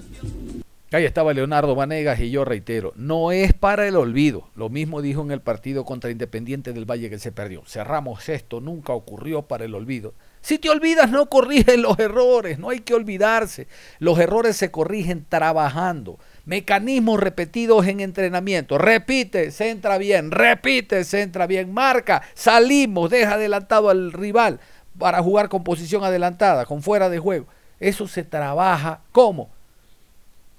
[0.90, 4.48] Ahí estaba Leonardo Vanegas y yo reitero, no es para el olvido.
[4.56, 7.62] Lo mismo dijo en el partido contra Independiente del Valle que se perdió.
[7.66, 10.14] Cerramos esto, nunca ocurrió para el olvido.
[10.40, 13.68] Si te olvidas, no corrigen los errores, no hay que olvidarse.
[13.98, 16.18] Los errores se corrigen trabajando.
[16.46, 18.78] Mecanismos repetidos en entrenamiento.
[18.78, 24.58] Repite, se entra bien, repite, se entra bien, marca, salimos, deja adelantado al rival
[24.98, 27.46] para jugar con posición adelantada, con fuera de juego.
[27.80, 29.50] Eso se trabaja ¿cómo?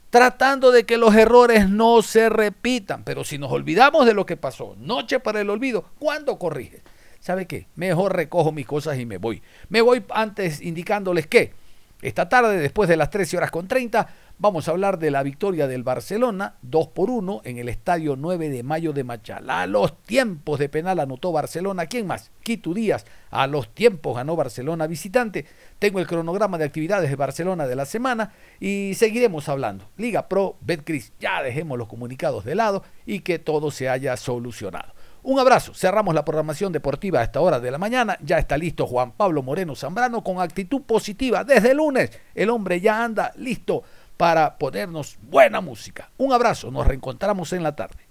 [0.10, 3.04] tratando de que los errores no se repitan.
[3.04, 6.82] Pero si nos olvidamos de lo que pasó, noche para el olvido, ¿cuándo corrige?
[7.20, 7.68] ¿Sabe qué?
[7.76, 9.42] Mejor recojo mis cosas y me voy.
[9.70, 11.54] Me voy antes indicándoles que
[12.02, 14.08] esta tarde, después de las 13 horas con 30,
[14.42, 18.48] Vamos a hablar de la victoria del Barcelona, 2 por 1 en el estadio 9
[18.48, 19.64] de mayo de Machala.
[19.64, 21.88] A los tiempos de penal anotó Barcelona.
[21.88, 22.32] ¿Quién más?
[22.42, 23.06] Quito Díaz.
[23.32, 25.46] A los tiempos ganó Barcelona visitante.
[25.78, 28.32] Tengo el cronograma de actividades de Barcelona de la semana
[28.62, 29.90] y seguiremos hablando.
[29.98, 34.94] Liga Pro, Betcris, ya dejemos los comunicados de lado y que todo se haya solucionado.
[35.22, 38.18] Un abrazo, cerramos la programación deportiva a esta hora de la mañana.
[38.24, 41.44] Ya está listo Juan Pablo Moreno Zambrano con actitud positiva.
[41.44, 43.84] Desde el lunes el hombre ya anda listo
[44.20, 46.12] para ponernos buena música.
[46.18, 48.10] Un abrazo, nos reencontramos en la tarde.